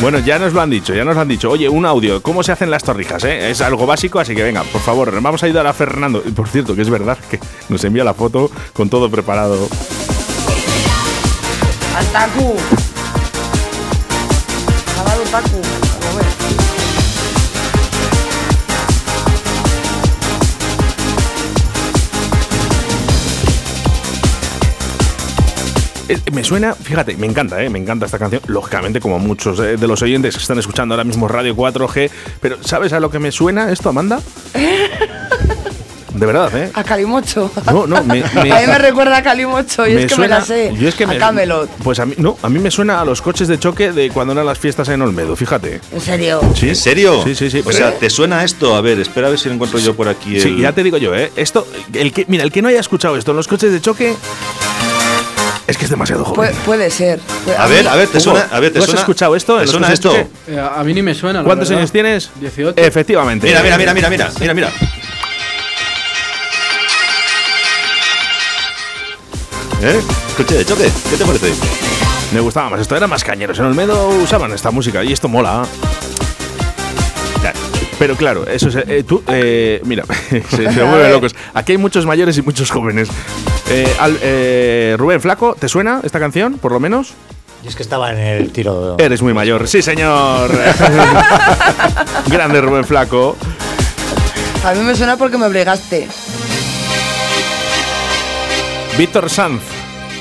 [0.00, 1.48] Bueno, ya nos lo han dicho, ya nos lo han dicho.
[1.48, 3.22] Oye, un audio, ¿cómo se hacen las torrijas?
[3.22, 3.50] eh?
[3.50, 6.20] Es algo básico, así que venga, por favor, vamos a ayudar a Fernando.
[6.26, 7.38] Y por cierto, que es verdad que
[7.68, 9.68] nos envía la foto con todo preparado.
[11.96, 12.06] Al
[15.34, 16.26] A ver.
[26.32, 27.70] Me suena, fíjate, me encanta, ¿eh?
[27.70, 28.42] me encanta esta canción.
[28.46, 32.10] Lógicamente, como muchos eh, de los oyentes que están escuchando ahora mismo Radio 4G.
[32.40, 34.20] Pero, ¿sabes a lo que me suena esto, Amanda?
[36.14, 36.70] De verdad, ¿eh?
[36.74, 37.50] A Calimocho.
[37.66, 40.40] No, no, me- me- a mí me recuerda a Calimocho y es que suena- me
[40.40, 40.74] la sé.
[40.78, 41.70] yo es que a me- Camelot.
[41.82, 44.32] Pues a mí, no, a mí me suena a los coches de choque de cuando
[44.34, 45.80] eran las fiestas en Olmedo, fíjate.
[45.92, 46.40] ¿En serio?
[46.54, 46.68] ¿Sí?
[46.68, 47.22] ¿En serio?
[47.24, 47.62] Sí, sí, sí.
[47.64, 48.74] O sea, ¿te suena esto?
[48.76, 50.38] A ver, espera a ver si lo encuentro yo por aquí.
[50.40, 51.32] Sí, el- ya te digo yo, ¿eh?
[51.36, 54.14] Esto, el que, mira, el que no haya escuchado esto en los coches de choque
[55.66, 56.34] es que es demasiado joven.
[56.52, 57.20] Puede, puede ser.
[57.44, 58.48] Puede- A ver, mí- a ver, ¿te Hugo, suena?
[58.52, 59.00] A ver, ¿te ¿tú has suena?
[59.00, 59.58] escuchado esto?
[59.58, 60.14] ¿Te suena esto?
[60.48, 61.42] Eh, a mí ni me suena.
[61.42, 61.80] ¿Cuántos verdad.
[61.80, 62.30] años tienes?
[62.40, 62.74] 18.
[62.80, 63.46] Efectivamente.
[63.46, 64.72] Mira, mira, mira, mira, mira, mira, mira.
[69.82, 70.00] ¿Eh?
[70.36, 71.52] Coche de choque, ¿qué te parece?
[72.32, 72.80] Me gustaba más.
[72.80, 73.58] Esto era más cañeros.
[73.58, 75.64] En Olmedo usaban esta música y esto mola.
[77.98, 78.76] Pero claro, eso es.
[78.76, 81.36] eh, tú, eh, mira, se, se vuelven locos.
[81.54, 83.08] Aquí hay muchos mayores y muchos jóvenes.
[83.68, 87.12] Eh, al- eh, Rubén Flaco, ¿te suena esta canción, por lo menos?
[87.62, 88.96] Y es que estaba en el tiro.
[88.98, 89.68] Eres muy mayor.
[89.68, 90.50] Sí, señor.
[92.26, 93.36] Grande Rubén Flaco.
[94.64, 96.08] A mí me suena porque me obligaste.
[98.98, 99.62] Víctor Sanz.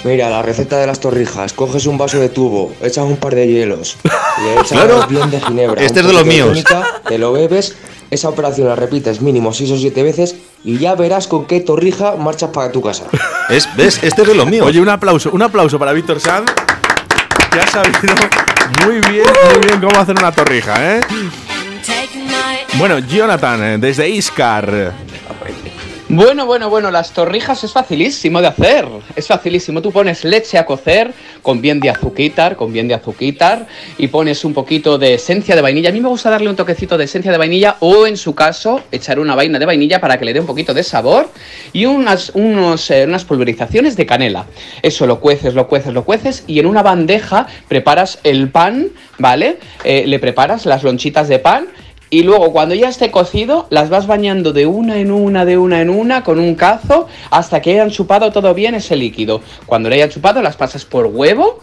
[0.04, 1.54] Mira, la receta de las torrijas.
[1.54, 3.98] Coges un vaso de tubo, echas un par de hielos,
[4.44, 5.06] le echas Claro.
[5.08, 5.82] bien de ginebra.
[5.84, 6.48] Este es de los míos.
[6.48, 7.76] tónica, te lo bebes,
[8.10, 12.16] esa operación la repites mínimo 6 o 7 veces y ya verás con qué torrija
[12.16, 13.04] marchas para tu casa.
[13.50, 14.00] Es, ¿Ves?
[14.02, 14.66] Este es de los míos.
[14.66, 16.50] Oye, un aplauso, un aplauso para Víctor Sanz,
[17.52, 18.16] que ha sabido
[18.86, 21.02] muy bien, muy bien cómo hacer una torrija, ¿eh?
[22.76, 24.94] Bueno, Jonathan, eh, desde Iscar.
[26.14, 28.86] Bueno, bueno, bueno, las torrijas es facilísimo de hacer.
[29.16, 29.82] Es facilísimo.
[29.82, 33.66] Tú pones leche a cocer con bien de azuquitar, con bien de azuquitar,
[33.98, 35.88] y pones un poquito de esencia de vainilla.
[35.88, 38.82] A mí me gusta darle un toquecito de esencia de vainilla, o en su caso,
[38.92, 41.30] echar una vaina de vainilla para que le dé un poquito de sabor,
[41.72, 44.48] y unas, unos, eh, unas pulverizaciones de canela.
[44.82, 49.60] Eso lo cueces, lo cueces, lo cueces, y en una bandeja preparas el pan, ¿vale?
[49.86, 51.68] Eh, le preparas las lonchitas de pan.
[52.14, 55.80] Y luego cuando ya esté cocido, las vas bañando de una en una, de una
[55.80, 59.40] en una, con un cazo, hasta que hayan chupado todo bien ese líquido.
[59.66, 61.62] Cuando le hayan chupado, las pasas por huevo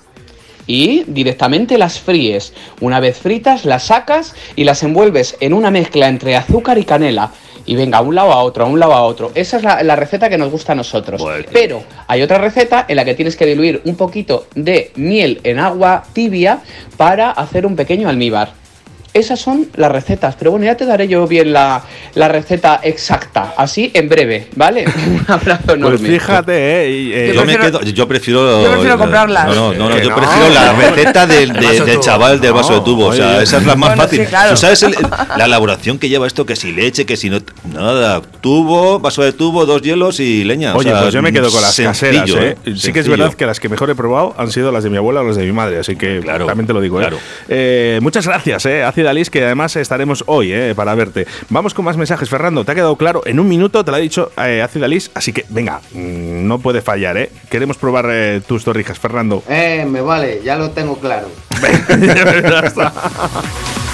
[0.66, 2.54] y directamente las fríes.
[2.80, 7.30] Una vez fritas, las sacas y las envuelves en una mezcla entre azúcar y canela.
[7.66, 9.32] Y venga, a un lado a otro, a un lado a otro.
[9.34, 11.22] Esa es la, la receta que nos gusta a nosotros.
[11.52, 15.58] Pero hay otra receta en la que tienes que diluir un poquito de miel en
[15.58, 16.60] agua tibia
[16.96, 18.54] para hacer un pequeño almíbar.
[19.18, 21.82] Esas son las recetas, pero bueno, ya te daré yo bien la,
[22.14, 24.84] la receta exacta, así en breve, ¿vale?
[25.06, 25.98] Un abrazo enorme.
[25.98, 26.90] Pues fíjate, ¿eh?
[26.90, 28.62] y, eh, yo, me quedo, yo prefiero.
[28.62, 29.46] Yo prefiero comprarlas.
[29.48, 30.16] No, no, no, no, yo no.
[30.16, 33.06] prefiero la receta del, El de- del chaval del vaso de No, tubo.
[33.06, 34.20] O sea, esa es la más Bueno, fácil.
[34.20, 34.50] sí, claro.
[34.50, 34.94] ¿Tú sabes el-
[35.36, 36.46] la elaboración que lleva esto?
[36.46, 37.38] Que si leche, que si no.
[37.72, 38.22] Nada.
[38.40, 40.74] Tubo, vaso de tubo, dos hielos y leña.
[40.74, 42.56] O Oye, sea, pues yo me quedo con las sencillo, caseras, ¿eh?
[42.64, 43.10] Sí que es Sencillo.
[43.16, 45.36] verdad que las que mejor he probado han sido las de mi abuela o las
[45.36, 47.04] de mi madre, así que también te lo digo, ¿eh?
[47.04, 47.18] claro.
[47.48, 48.82] Eh, muchas gracias, ¿eh?
[48.84, 50.74] Ácida Liz, que además estaremos hoy, ¿eh?
[50.74, 51.26] Para verte.
[51.48, 52.64] Vamos con más mensajes, Fernando.
[52.64, 53.22] ¿Te ha quedado claro?
[53.24, 56.58] En un minuto te lo ha dicho eh, Ácida Liz, así que venga, mm, no
[56.58, 57.30] puede fallar, ¿eh?
[57.50, 59.42] Queremos probar eh, tus torrijas, Fernando.
[59.48, 61.28] Eh, me vale, ya lo tengo claro.
[61.88, 62.92] Ya está.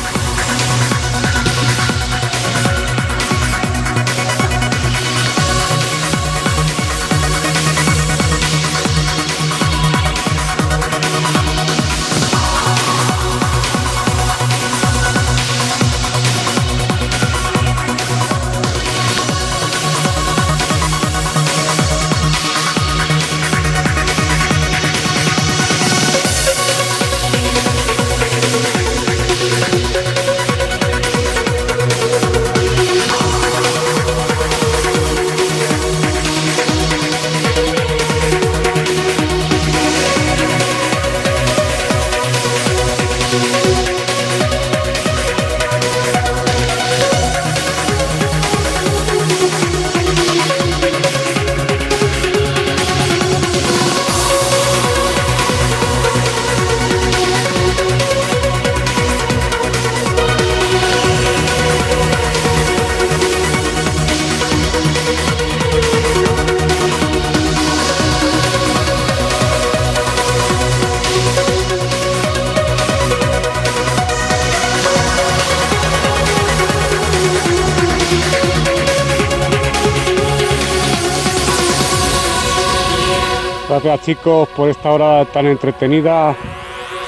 [84.05, 86.37] chicos por esta hora tan entretenida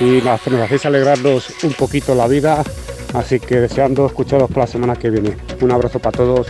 [0.01, 2.63] y nos, nos hacéis alegrarnos un poquito la vida.
[3.15, 5.37] Así que deseando escucharos por la semana que viene.
[5.61, 6.49] Un abrazo para todos.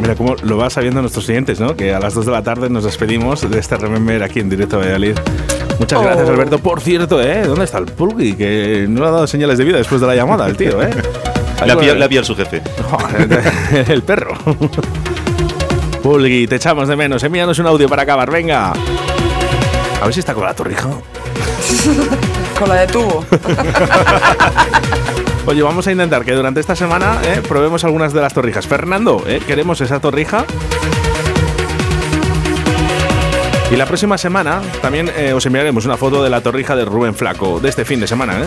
[0.00, 1.76] Mira cómo lo va sabiendo nuestros clientes, ¿no?
[1.76, 4.76] Que a las 2 de la tarde nos despedimos de este Remember aquí en directo
[4.76, 5.16] a Valladolid.
[5.78, 6.02] Muchas Oh.
[6.02, 6.58] gracias, Alberto.
[6.58, 7.42] Por cierto, ¿eh?
[7.46, 8.34] ¿Dónde está el Pulgui?
[8.34, 10.90] Que no le ha dado señales de vida después de la llamada, el tío, ¿eh?
[11.60, 12.60] Ha pillado su jefe.
[12.90, 13.40] Joder,
[13.88, 14.34] el perro.
[16.02, 17.22] Pulgui, te echamos de menos.
[17.22, 18.72] Envíanos un audio para acabar, venga.
[18.72, 20.88] A ver si está con la torrija.
[22.58, 23.24] Con la de tubo.
[25.46, 28.66] Oye, vamos a intentar que durante esta semana eh, probemos algunas de las torrijas.
[28.66, 29.40] Fernando, ¿eh?
[29.44, 30.44] ¿queremos esa torrija?
[33.72, 37.14] Y la próxima semana también eh, os enviaremos una foto de la torrija de Rubén
[37.14, 38.46] Flaco de este fin de semana, ¿eh?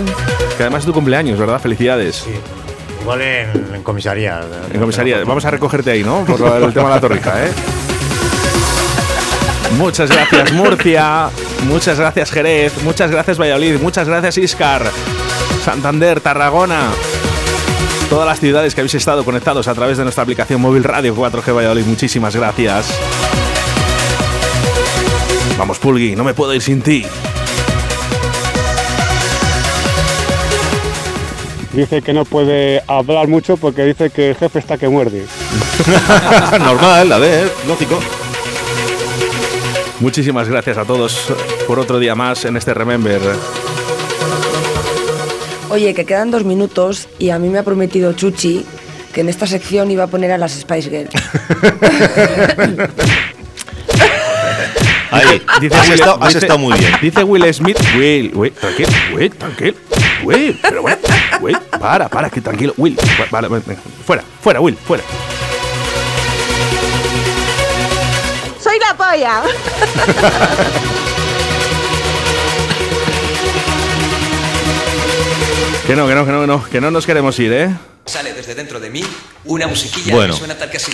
[0.56, 1.60] Que además es tu cumpleaños, ¿verdad?
[1.60, 2.26] Felicidades.
[3.06, 4.42] Igual en, en comisaría.
[4.74, 5.24] En comisaría.
[5.24, 6.26] Vamos a recogerte ahí, ¿no?
[6.26, 7.52] Por el tema de la torrija, ¿eh?
[9.78, 11.30] Muchas gracias Murcia,
[11.68, 14.84] muchas gracias Jerez, muchas gracias Valladolid, muchas gracias Iscar,
[15.64, 16.90] Santander, Tarragona.
[18.10, 21.56] todas las ciudades que habéis estado conectados a través de nuestra aplicación móvil Radio 4G
[21.56, 21.86] Valladolid.
[21.86, 22.88] Muchísimas gracias.
[25.60, 27.06] Vamos, Pulgui, no me puedo ir sin ti.
[31.76, 35.26] Dice que no puede hablar mucho porque dice que el jefe está que muerde.
[36.60, 38.00] Normal, a ver, lógico.
[40.00, 41.28] Muchísimas gracias a todos
[41.68, 43.20] por otro día más en este Remember.
[45.70, 48.66] Oye, que quedan dos minutos y a mí me ha prometido Chuchi
[49.14, 51.10] que en esta sección iba a poner a las Spice Girls.
[55.12, 56.92] Ahí, Dice has, Will- estado, has dice- estado muy bien.
[57.02, 57.78] Dice Will Smith.
[57.98, 59.78] Will, Will, tranquilo, Will, tranquilo.
[60.24, 60.98] Will, pero bueno,
[61.42, 62.74] Will, para, para, que tranquilo.
[62.78, 62.98] Will,
[63.30, 65.04] vale, venga, fuera, fuera, Will, fuera.
[68.60, 69.42] Soy la polla.
[75.88, 77.70] Que no, que no, que no, que no, que no nos queremos ir, ¿eh?
[78.06, 79.04] Sale desde dentro de mí
[79.46, 80.34] una musiquilla Bueno.
[80.34, 80.92] que suena tal que así.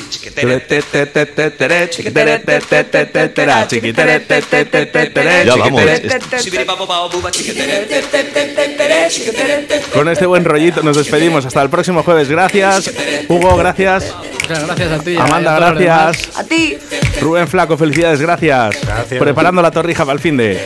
[5.46, 5.82] Ya vamos.
[9.94, 11.46] Con este buen rollito nos despedimos.
[11.46, 12.30] Hasta el próximo jueves.
[12.30, 12.92] Gracias.
[13.28, 14.16] Hugo, gracias.
[14.42, 15.16] Muchas gracias a ti.
[15.18, 16.38] Amanda, a gracias.
[16.38, 16.78] A ti.
[17.20, 18.78] Rubén Flaco, felicidades, gracias.
[19.08, 20.66] Preparando la torrija para el fin de.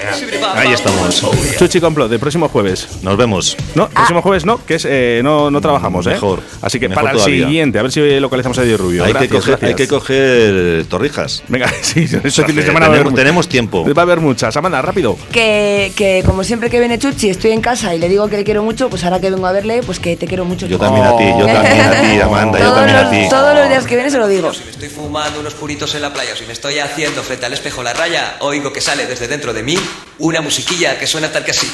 [0.56, 1.24] Ahí estamos.
[1.58, 2.88] Chuchi Complot, el próximo jueves.
[3.02, 3.58] Nos vemos.
[3.76, 6.12] No, próximo jueves no, que es eh, no, no trabajamos, ¿eh?
[6.12, 6.35] Mejor.
[6.62, 7.38] Así que Mejor para todavía.
[7.38, 9.04] el siguiente, a ver si localizamos a Eddie Rubio.
[9.04, 9.70] Hay, Gracias, que coger, gracias.
[9.70, 11.44] hay que coger torrijas.
[11.48, 13.86] Venga, sí, este fin de semana tenemos, tenemos tiempo.
[13.94, 14.56] Va a haber muchas.
[14.58, 15.18] Amanda, rápido.
[15.32, 18.44] Que, que como siempre que viene Chuchi estoy en casa y le digo que le
[18.44, 20.68] quiero mucho, pues ahora que vengo a verle, pues que te quiero mucho.
[20.68, 23.30] Yo también a ti, yo también a ti, Amanda, yo todos, también a los, ti.
[23.30, 24.54] todos los días que viene se lo digo.
[24.54, 27.46] Si me estoy fumando unos puritos en la playa o si me estoy haciendo frente
[27.46, 29.78] al espejo la raya, oigo que sale desde dentro de mí
[30.20, 31.68] una musiquilla que suena tal que así.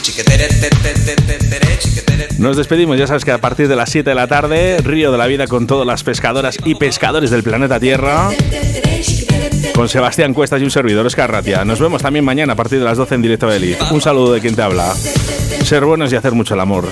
[2.38, 5.18] Nos despedimos, ya sabes que a partir de las 7 de la tarde, Río de
[5.18, 8.30] la Vida con todas las pescadoras y pescadores del planeta Tierra.
[9.74, 11.64] Con Sebastián Cuestas y un servidor, Oscar Ratia.
[11.64, 13.82] Nos vemos también mañana a partir de las 12 en directo de Elite.
[13.92, 14.94] Un saludo de quien te habla.
[15.64, 16.92] Ser buenos y hacer mucho el amor.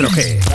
[0.00, 0.49] Radio 4G.